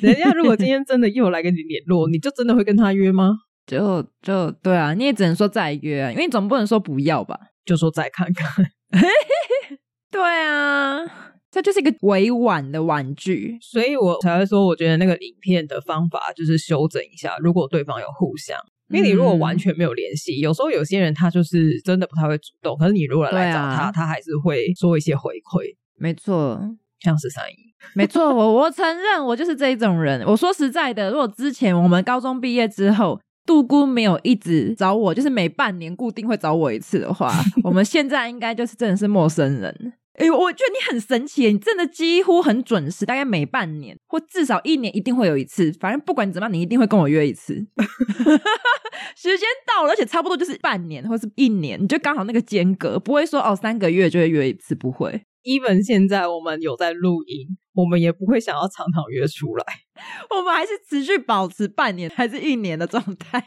[0.00, 3.40] 人家如果今天真的又来跟你联络，你就真的会跟他约吗？
[3.66, 7.38] 就就对啊，你也只能说再约啊，因为你总不能说不要吧？
[7.64, 8.64] 就说再看看。
[10.10, 11.29] 对啊。
[11.50, 17.36] 这就是一个委婉的婉拒，所以我才会说，我觉得那个影片的方法就是修整一下。
[17.38, 18.56] 如果对方有互相，
[18.88, 25.74] 因为你如果完全没有联系，嗯、有时候有些人他就是真的不太会主动，可是你如果来找他，啊、他还是会说一些回馈。
[25.96, 26.60] 没错，
[27.00, 27.56] 像是三姨，
[27.94, 30.24] 没错，我我承认我就是这一种人。
[30.26, 37.32] 我说实在的，如果之前我们高中毕业之后，杜姑没有一直找我，就是每半年固定会找我一次的话，
[37.64, 39.89] 我们现在应该就是真的是陌生人。
[40.20, 45.72] 哎、欸，我觉得你很神奇，你真的几乎很准时，大概每半年或至少一年一定会有一次。
[45.80, 47.54] 反正不管怎么样，你一定会跟我约一次。
[49.16, 55.22] 时间到了，而且差不多就是半年或是一年，你就刚好那个间隔，不会说哦三个月就会约一次，不会。
[55.42, 59.64] Even 现在我们有在录音，我们也不会想要常常约出来，
[60.36, 63.42] 我们还是持续保持半年还是一年的状态。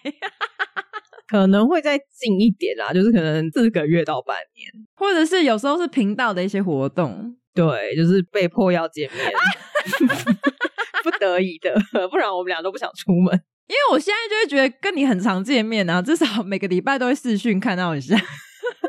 [1.34, 9.32] 可能会再近一点啦，就是可能四个月到半年，或者是有时候是频道的一些活动，对，就是被迫要见面，
[11.04, 11.74] 不得已的，
[12.12, 13.34] 不然我们俩都不想出门。
[13.66, 18.16] 因为我现在就会觉得跟你很常见面啊，至少每个礼拜都会视讯看到一下，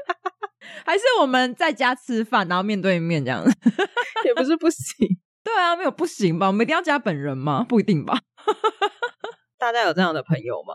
[0.84, 3.56] 还是我们在家吃饭，然后面对面这样子，
[4.26, 5.08] 也不是不行。
[5.42, 6.48] 对啊，没有不行吧？
[6.48, 7.64] 我们一定要加本人吗？
[7.66, 8.18] 不一定吧。
[9.58, 10.74] 大家有这样的朋友吗？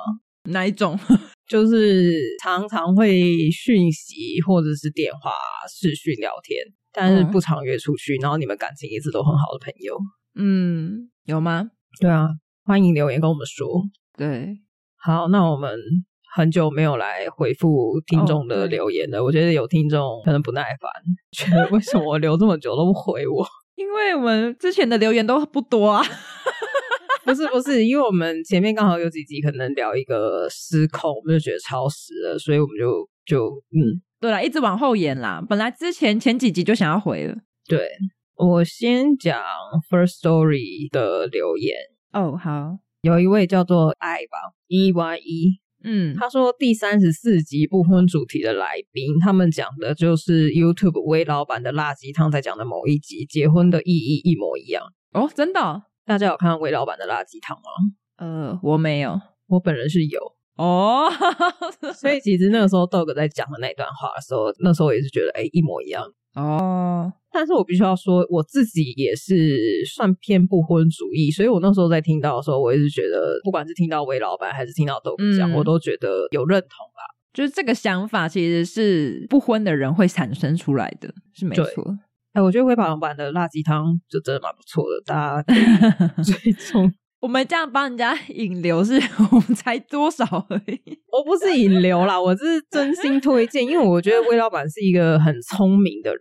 [0.50, 0.98] 哪一种？
[1.48, 5.32] 就是常常会讯息或者是电话
[5.68, 9.98] 视讯聊天，但是不常约出去，然后你们感情一直都很好的朋友，
[10.36, 11.72] 嗯，有吗？
[12.00, 12.28] 对啊，
[12.66, 13.68] 欢迎留言跟我们说。
[14.16, 14.60] 对，
[14.98, 15.76] 好，那我们
[16.36, 20.92] 很久没有来回复听众的留言了，哦、我觉得有听众可能不耐烦，
[21.36, 23.44] 觉得为什么我留这么久都不回我？
[23.76, 26.04] 因为我们之前的留言都不多啊。
[27.30, 35.44] 不是不是，因为我们前面刚好有几集可能聊一个失控，我们就觉得超时了，所以我们就就嗯，对啦，一直往后延啦。
[35.48, 37.36] 本来之前前几集就想要回了。
[37.68, 37.88] 对，
[38.36, 39.40] 我先讲
[39.90, 41.76] First Story 的留言
[42.14, 55.84] 哦，好，有一位叫做爱吧 E Y E，嗯，他说第三十四集不婚主题的来宾，他们讲的就是 YouTube 微老板的辣鸡汤在讲的某一集，结婚的意义一模一样哦，真的。
[56.10, 57.70] 大家有看到韦老板的垃圾汤吗？
[58.18, 60.20] 呃，我没有，我本人是有
[60.56, 61.08] 哦。
[61.94, 66.04] 所以其实那个时候豆哥在讲的那段话的时候，那时候也是觉得哎、欸、一模一样
[66.34, 67.14] 哦。
[67.32, 77.06] 但是我必须要说，我自己也是算偏不婚主义，所以我那时候在听到的时候，我也是觉得，不管是听到韦老板还是听到豆哥讲，嗯、我都觉得有认同啦。
[77.32, 82.00] 就是这个想法其实是不婚的人会产生出来的，是没错。
[82.34, 86.92] 哎，我觉得微宝版的辣鸡汤就真的蛮不错的，大家可以追踪。
[87.20, 88.94] 我们这样帮人家引流是，
[89.32, 90.80] 我们才多少而已。
[91.12, 96.20] 我不是引流啦，我是真心推荐，因为我觉得魏老板是一个很聪明的人，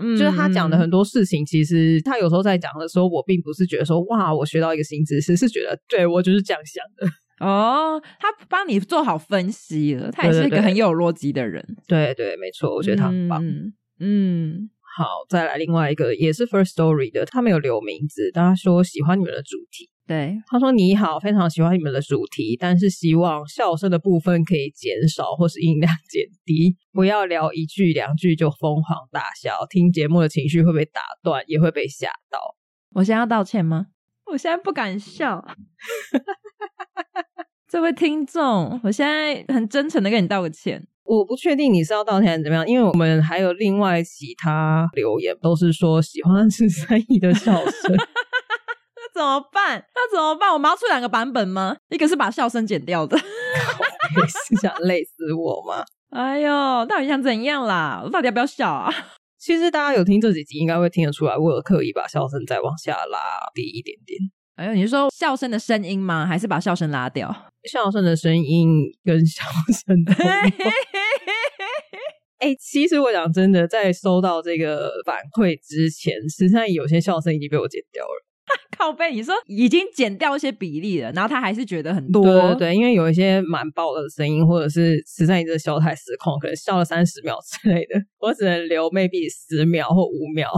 [0.00, 7.12] 嗯，就是他讲的很多事情，其实他有时候在讲的时候，我并不是觉得说哇，我学到一个新知识，是觉得对我就是这样想的。
[7.44, 11.64] 哦，他帮你做好分析了，他也是一个很有逻辑的人。
[11.88, 13.44] 对，对对，没错，我觉得他很棒。
[13.44, 13.72] 嗯。
[14.00, 19.88] 嗯好，再来另外一个也是 First Story 的，他没有留名字，但他说喜欢你们的主题。
[20.08, 32.56] 对，他说你好，非常喜欢你们的主题，但是希望笑声的部分可以减少，或是音量减低，不要聊一句两句就疯狂大笑，听节目的情绪会被打断，也会被吓到。
[32.94, 33.86] 我现在要道歉吗？
[34.32, 35.46] 我现在不敢笑。
[37.70, 40.88] 这位听众，我现在很真诚的跟你道个歉。
[41.08, 49.82] 我不确定你是要道歉还是怎么样，因为我们还有另外其他留言，都是说喜欢是三姨的笑声， 那怎么办？
[49.94, 50.52] 那怎么办？
[50.52, 51.74] 我们要出两个版本吗？
[51.88, 53.16] 一个是把笑声剪掉的，
[54.48, 55.82] 是想累死我吗？
[56.10, 56.50] 哎呦，
[56.84, 58.02] 到底想怎样啦？
[58.04, 58.92] 我到底要不要笑啊？
[59.38, 63.18] 其实大家有听这几集，应该会听得出来，我有刻意把笑声再往下拉
[63.54, 64.18] 低一点点。
[64.58, 66.26] 哎呦，你是说笑声的声音吗？
[66.26, 67.32] 还是把笑声拉掉？
[67.70, 68.68] 笑声的声音
[69.04, 69.44] 跟笑
[69.86, 70.12] 声的。
[72.38, 78.24] 哎、欸，其实我讲真的，在收到这个反馈之前，实际上有些笑声已经被我剪掉了。
[78.76, 82.24] 靠背，你说已经剪掉一些比例了，然后他还是觉得很多。
[82.24, 90.50] 对对对，因为有一些蛮爆的声音，或者是实在你这笑太失控，可能笑了三十秒之类的，我只能留 maybe 十秒或五秒。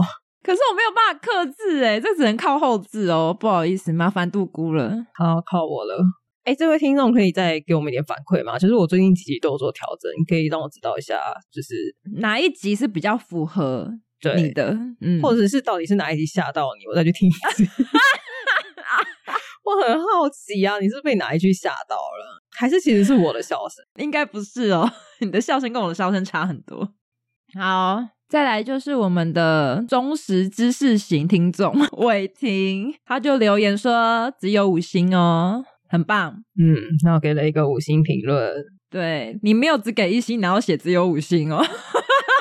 [0.43, 4.91] 可是我没有办法克制哎，这只能靠后置哦，不好意思，麻烦杜姑了。
[5.13, 6.03] 好，靠我了。
[6.43, 8.57] 哎，这位听众可以再给我们一点反馈吗？
[8.57, 11.19] 就是我最近几集都有做调整，你可以让我知道一下，
[11.51, 11.75] 就是
[12.19, 13.91] 哪一集是比较符合
[14.35, 17.63] 你的，嗯，或者是到底是哪一集吓到你，我再去听一次。
[19.63, 22.41] 我很好奇啊，你是被哪一句吓到了？
[22.57, 23.85] 还是其实是我的笑声？
[24.03, 26.91] 应该不是哦， 你的笑声跟我的笑声差很多。
[27.57, 28.01] 好，
[28.31, 35.65] 再来就是我们的忠实知识型听众伟霆，他就留言说只有五星哦。
[35.89, 36.73] 很棒，嗯，
[37.03, 38.49] 然后给了一个五星评论。
[38.89, 41.61] 对，你没有只给一星，然后写只有五星哦。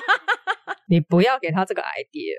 [0.86, 2.36] 你不要给他这个 idea。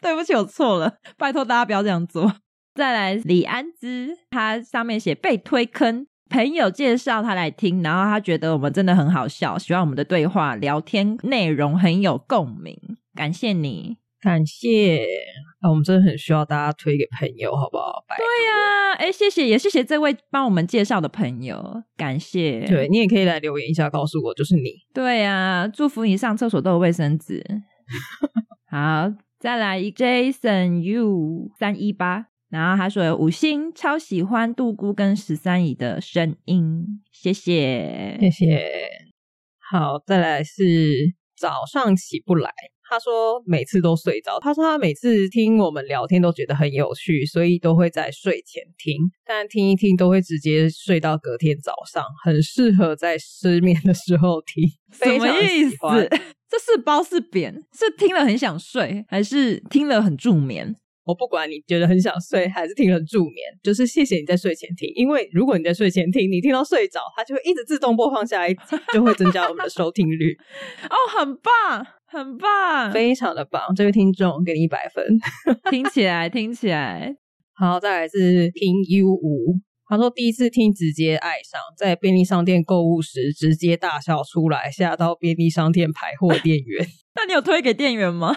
[0.00, 2.32] 对不起，我错了，拜托大家不要这样做。
[2.76, 12.76] 再来，李安之，他上面写被推坑，朋友介绍他来听，然后他觉得我们真的很好笑，喜欢我们的对话聊天内容很有共鸣，
[13.14, 13.98] 感谢你。
[14.20, 15.04] 感谢
[15.60, 18.04] 啊，我们真的很需要大家推给朋友，好不好？
[18.08, 18.16] 拜。
[18.16, 22.64] 对呀，哎，谢谢，也谢谢这位帮我们介绍的朋友，感谢。
[22.66, 24.70] 对，你也可以来留言一下，告诉我就是你。
[24.94, 27.44] 对呀，祝福你上厕所都有卫生纸。
[28.70, 38.70] 好，再来一 Jason U 三一八，然后他说有五星，超喜欢杜姑跟十三姨的声音，谢谢，谢谢。
[39.70, 42.52] 好，再来是早上起不来。
[42.84, 44.38] 他说每次都睡着。
[44.38, 54.68] 他说他每次听我们聊天都觉得很有趣，所以都会在睡前听，但听一听都会直接睡到隔天早上，很适合在失眠的时候听。
[54.92, 55.76] 什么意思？
[56.50, 57.64] 这是包是扁？
[57.72, 60.76] 是听了很想睡，还是听了很助眠？
[61.04, 64.88] 我不管你觉得很想睡，还是听了助眠，就是谢谢你在睡前听。
[64.94, 70.36] 因为如果你在睡前听，你听到睡着，它就会一直自动播放下一集，就会增加我们的收听率。
[70.88, 73.74] 哦，很棒，很棒，非常的棒！
[73.74, 75.04] 这位听众给你一百分，
[75.70, 77.16] 听起来听起来
[77.58, 77.80] 好。
[77.80, 86.86] 再来是听 U 五，他说第一次听直接爱上，在便利商店购物时直接大笑出来，吓到便利商店排货店员。
[87.16, 88.36] 那你有推给店员吗？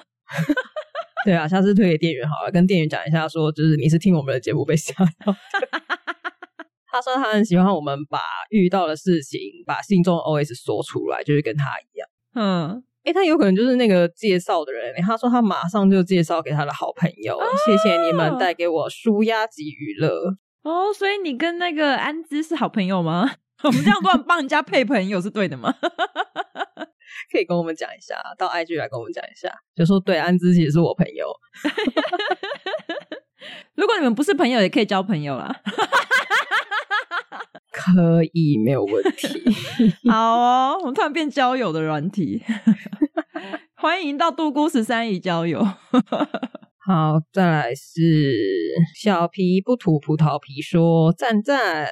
[1.26, 4.94] 对啊，下次推给店员好了，跟店员讲一下说，说就是你是听我们的节目被吓
[5.26, 5.36] 到。
[6.88, 8.20] 他说他很喜欢我们把
[8.52, 12.08] 遇到的事情，把心中的 OS 说出来，就是跟他一样。
[12.36, 14.94] 嗯，诶他有可能就是那个介绍的人。
[15.02, 17.38] 他说他马上就介绍给他的好朋友。
[17.38, 20.38] 哦、谢谢你们带给我舒压及娱乐。
[20.64, 23.30] 哦，所以你跟那个安之是好朋友吗？
[23.64, 25.74] 我们这样乱帮人家配朋友是对的吗？
[27.32, 31.28] 可以跟我们讲一下，到 IG 来跟我们讲一下，就说对安之其实是我朋友。
[33.76, 35.54] 如果你们不是朋友，也可以交朋友啦。
[37.72, 39.44] 可以，没有问题。
[40.10, 42.42] 好哦，我们突然变交友的软体，
[43.76, 45.64] 欢迎到杜姑十三姨交友。
[46.88, 48.34] 好，再来是
[48.96, 51.90] 小皮不吐葡萄皮说赞赞。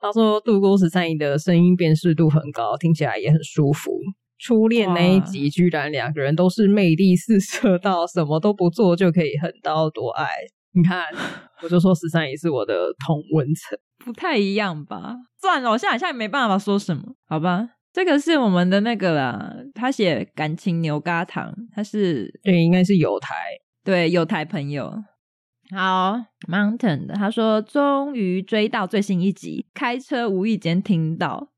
[0.00, 3.92] 他说杜姑十三姨的声音辨识度很高，听起来也很舒服。
[4.38, 10.28] 初恋那一集，居然两个人都是魅力四射到什么都不做就可以横刀夺爱。
[10.72, 11.06] 你看，
[11.62, 15.14] 我就说十三姨是我的同温层，不太一样吧？
[15.40, 17.68] 算了，我现在好像也没办法说什么，好吧？
[17.92, 23.34] 这个是我们的那个啦，他写感情牛轧糖，他是对，应该是友台，
[23.84, 24.92] 对，友台朋友。
[25.70, 31.52] 好，Mountain 的，他说终于追到最新一集，开车无意间听到。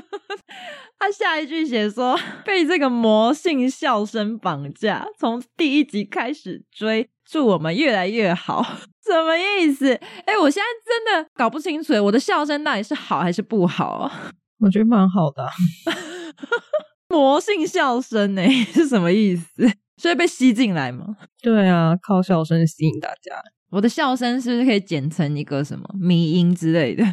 [0.98, 8.62] 他下一句写说被这个魔性笑声绑架，从第一集开始追，祝我们越来越好，
[9.04, 9.92] 什么意思？
[9.92, 14.10] 哎、欸，我现在真的搞不清楚，我的笑声到底是好还是不好？
[14.60, 15.46] 我觉得蛮好的，
[17.08, 19.70] 魔性笑声哎，是什么意思？
[19.98, 21.16] 所以被吸进来吗？
[21.42, 23.42] 对啊，靠笑声吸引大家。
[23.70, 27.04] 我的笑声是不是可以剪成一个什么迷音之类的？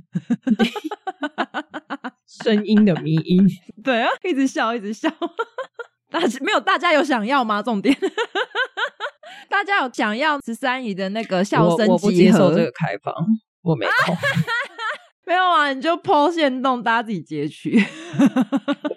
[2.27, 3.47] 声音的迷音，
[3.83, 5.09] 对啊，一直笑，一直笑。
[6.09, 7.61] 大家没有，大家有想要吗？
[7.61, 7.95] 重点，
[9.49, 11.93] 大家有想要十三姨的那个笑声集合？
[11.93, 13.13] 我不接受这个开放，
[13.63, 14.15] 我没空。
[15.25, 17.81] 没有啊，你就 po 限动，大家自己截取。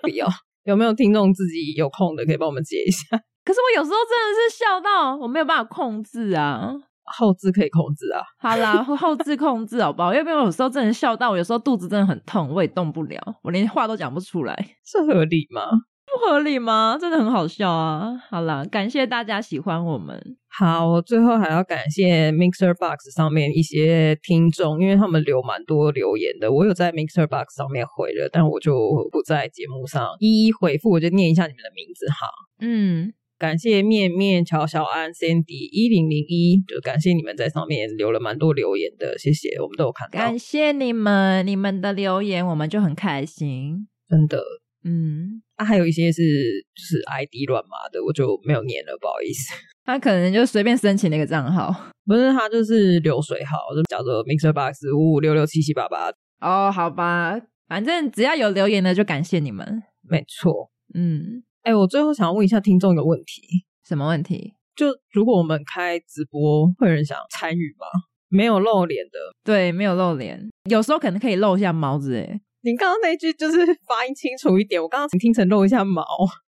[0.02, 0.28] 不要，
[0.64, 3.06] 有没有听众自己有空的可以帮我们截一下？
[3.44, 6.74] 可是我有时候真的是笑到我没有办法控制啊。
[7.06, 8.22] 后置可以控制啊。
[8.38, 10.14] 好啦，后置控制好不好？
[10.14, 14.54] 因为有时候真的笑到我，有时候肚子真的很痛，我也动不了，我连话都讲不出来，
[14.84, 15.62] 这合理吗？
[16.06, 16.96] 不合理吗？
[16.98, 18.16] 真的很好笑啊！
[18.30, 20.18] 好啦，感谢大家喜欢我们。
[20.48, 28.72] 好，我最后还要感谢 Mixer Box 上面一些听众，因为他们留蛮多留言的，我有在 Mixer Box 上面回了，但我就
[29.10, 32.28] 不在节目上一一回复，我就念一下你们的名字哈。
[32.60, 40.18] 嗯，感谢面面乔小安 Sandy 一零零一，就感谢你们在上面留了蛮多留言的，谢谢，我们都有看到。
[40.18, 44.42] 感谢你们，你们的留言我们就很开心，真的。
[44.84, 49.52] 嗯，啊，还有一些是就是 ID 乱码的，我就没有念了，不好意思。
[49.84, 51.74] 他可能就随便申请了一个账号，
[52.06, 56.10] 不是，他就是流水号，就叫做 Mixer Box 五五六六七七八八。
[56.40, 60.70] 哦，好吧，反正只要有留言的就感谢你们，没错。
[60.94, 63.42] 嗯，哎、欸，我最后想要问一下听众一个问题，
[63.84, 64.54] 什么问题？
[64.76, 67.86] 就如果我们开直播，会有人想参与吗？
[68.28, 72.40] 没有露脸的，对，没有露脸，有时候可能可以露一下毛子，哎。
[72.62, 76.04] 你刚刚那句就是发音清楚一点，我刚刚听成露一下毛，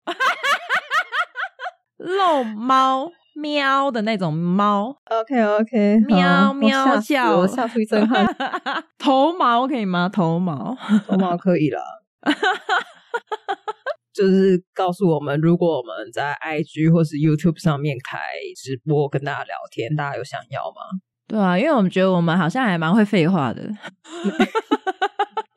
[1.99, 4.97] 露猫喵的那种猫。
[5.07, 8.25] OK OK，喵喵叫，我吓出一身汗。
[8.97, 10.09] 头毛可以吗？
[10.09, 10.77] 头毛，
[11.09, 11.83] 头毛可以啦。
[14.13, 18.19] 就是告诉我们，如果我们在 IG 或是 YouTube 上面开
[18.57, 20.83] 直播跟大家聊天，大家有想要吗？
[21.29, 23.63] 对啊，因为我们觉得我们好像还蛮会废话的。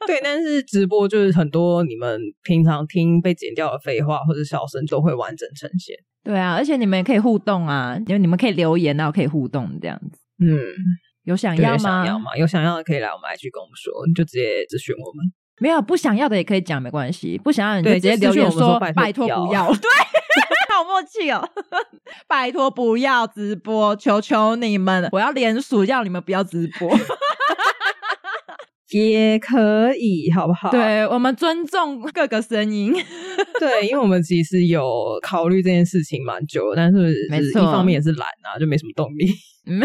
[0.06, 5.96] 对，但是直播就是很多你们平常听被剪掉的废话或者笑声都会完整呈现。
[6.24, 10.20] 对啊，而且你们也可以互动啊，因为你们可以留言，然后可以互动这样子。
[10.40, 10.56] 嗯，
[11.24, 11.78] 有想要吗？
[11.78, 12.38] 想要吗？
[12.38, 15.26] 有想要的可以来我们 IG 跟我们说，你就直接咨询我们。
[15.60, 17.38] 没有不想要的也可以讲，没关系。
[17.44, 19.68] 不想要你就直接留言说，拜托不要。
[19.74, 19.90] 对，
[20.76, 21.48] 好默契哦，
[22.28, 26.90] 拜托不要直播，求求你们，我要连署要你们不要直播。
[28.92, 30.70] 也可以，好不好？
[30.70, 32.94] 对，我们尊重各个声音。
[33.60, 39.28] 对，因为我们其实有考虑这件事情蛮久，但是没错，一方面也是懒啊，就没什么动力。
[39.66, 39.82] 嗯，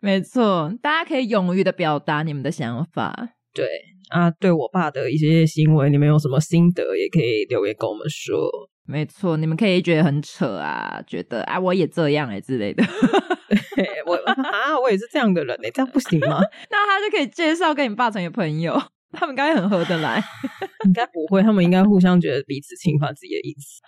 [0.00, 3.12] 没错，大家可以勇于的表达你们的想法。
[3.52, 3.66] 对
[4.10, 8.50] 啊，对我爸的一些行为，你们有什么心得，也可以留言跟我们说。
[8.86, 12.82] 没错，你们可以觉得很扯啊，觉得啊我也这样哎、欸、之类的。
[14.06, 16.40] 我啊，我也是这样的人哎、欸，这样不行吗？
[16.70, 18.80] 那他就可以介绍跟你爸成为朋友，
[19.12, 20.22] 他们应该很合得来。
[20.84, 23.80] 应该不会，他们应该互相觉得彼此侵犯自己的意思。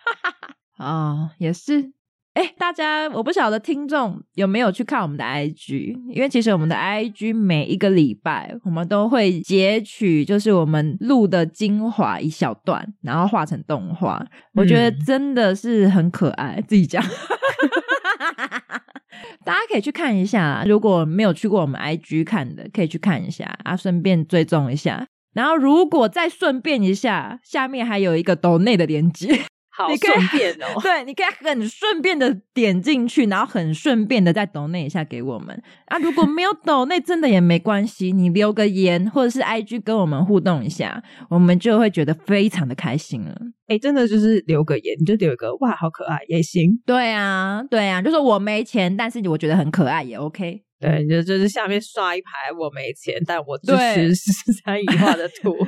[0.77, 1.93] 啊、 哦，也是。
[2.35, 14.17] 哎，大家，我不晓得听众有没有去看我们的 IG，因为其实我们的 IG 每一个礼拜我们都会截取，就是我们录的精华一小段，然后画成动画。
[14.23, 17.05] 嗯、我觉得真的是很可爱，自己讲。
[19.45, 25.07] 大家可以去看一下，如果没有去过我们 IG 看的，可以去看一下啊，顺便追踪一下。
[25.35, 29.39] 然后如果再顺便一下，下面还有一个抖内的连接。
[29.75, 35.97] 好顺便哦， 对，你可以很顺便的点进去，然后很顺便的再抖那一下给我们啊。
[35.99, 43.35] 如果没有抖那，真的也没关系，你留个言或者是 IG 跟我们互动一下，我们就会觉得非常的开心了。
[43.69, 46.79] 哎，真的就是留个言，你就留一个哇，好可爱也行。
[46.85, 50.63] 对啊，对啊，就是我没钱，但是我觉得很可爱也 OK。
[50.79, 55.57] 对，就就是下面刷一排我没钱，但我支持十三姨画的图。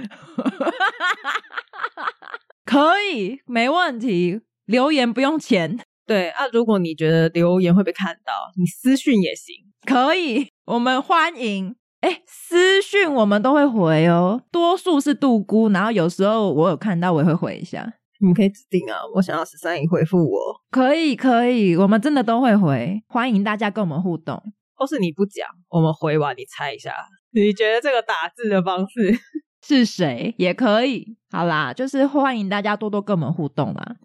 [2.64, 4.40] 可以，没问题。
[4.66, 5.78] 留言不用钱。
[6.06, 9.54] 对啊，如果你觉得留言会被看到，你私讯也行，
[9.86, 11.76] 可以，我们欢迎。
[12.00, 17.94] 哎，私讯我们都会回哦，多数是杜姑，然后有时候我有看到，我也会回一下。
[18.20, 20.38] 你们可以指定啊，我想要十三姨回复我。
[20.70, 24.42] 可以，可以，我们真的都会回，欢迎大家跟我们互动。
[24.74, 26.94] 或是你不讲，我们回完你猜一下，
[27.32, 29.18] 你觉得这个打字的方式？
[29.66, 33.96] 是谁也可以，好啦，就是欢迎大家多多跟我们互动啦。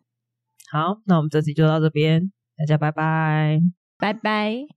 [0.72, 3.60] 好，那我们这期就到这边，大家拜拜，
[3.97, 4.68] 拜拜。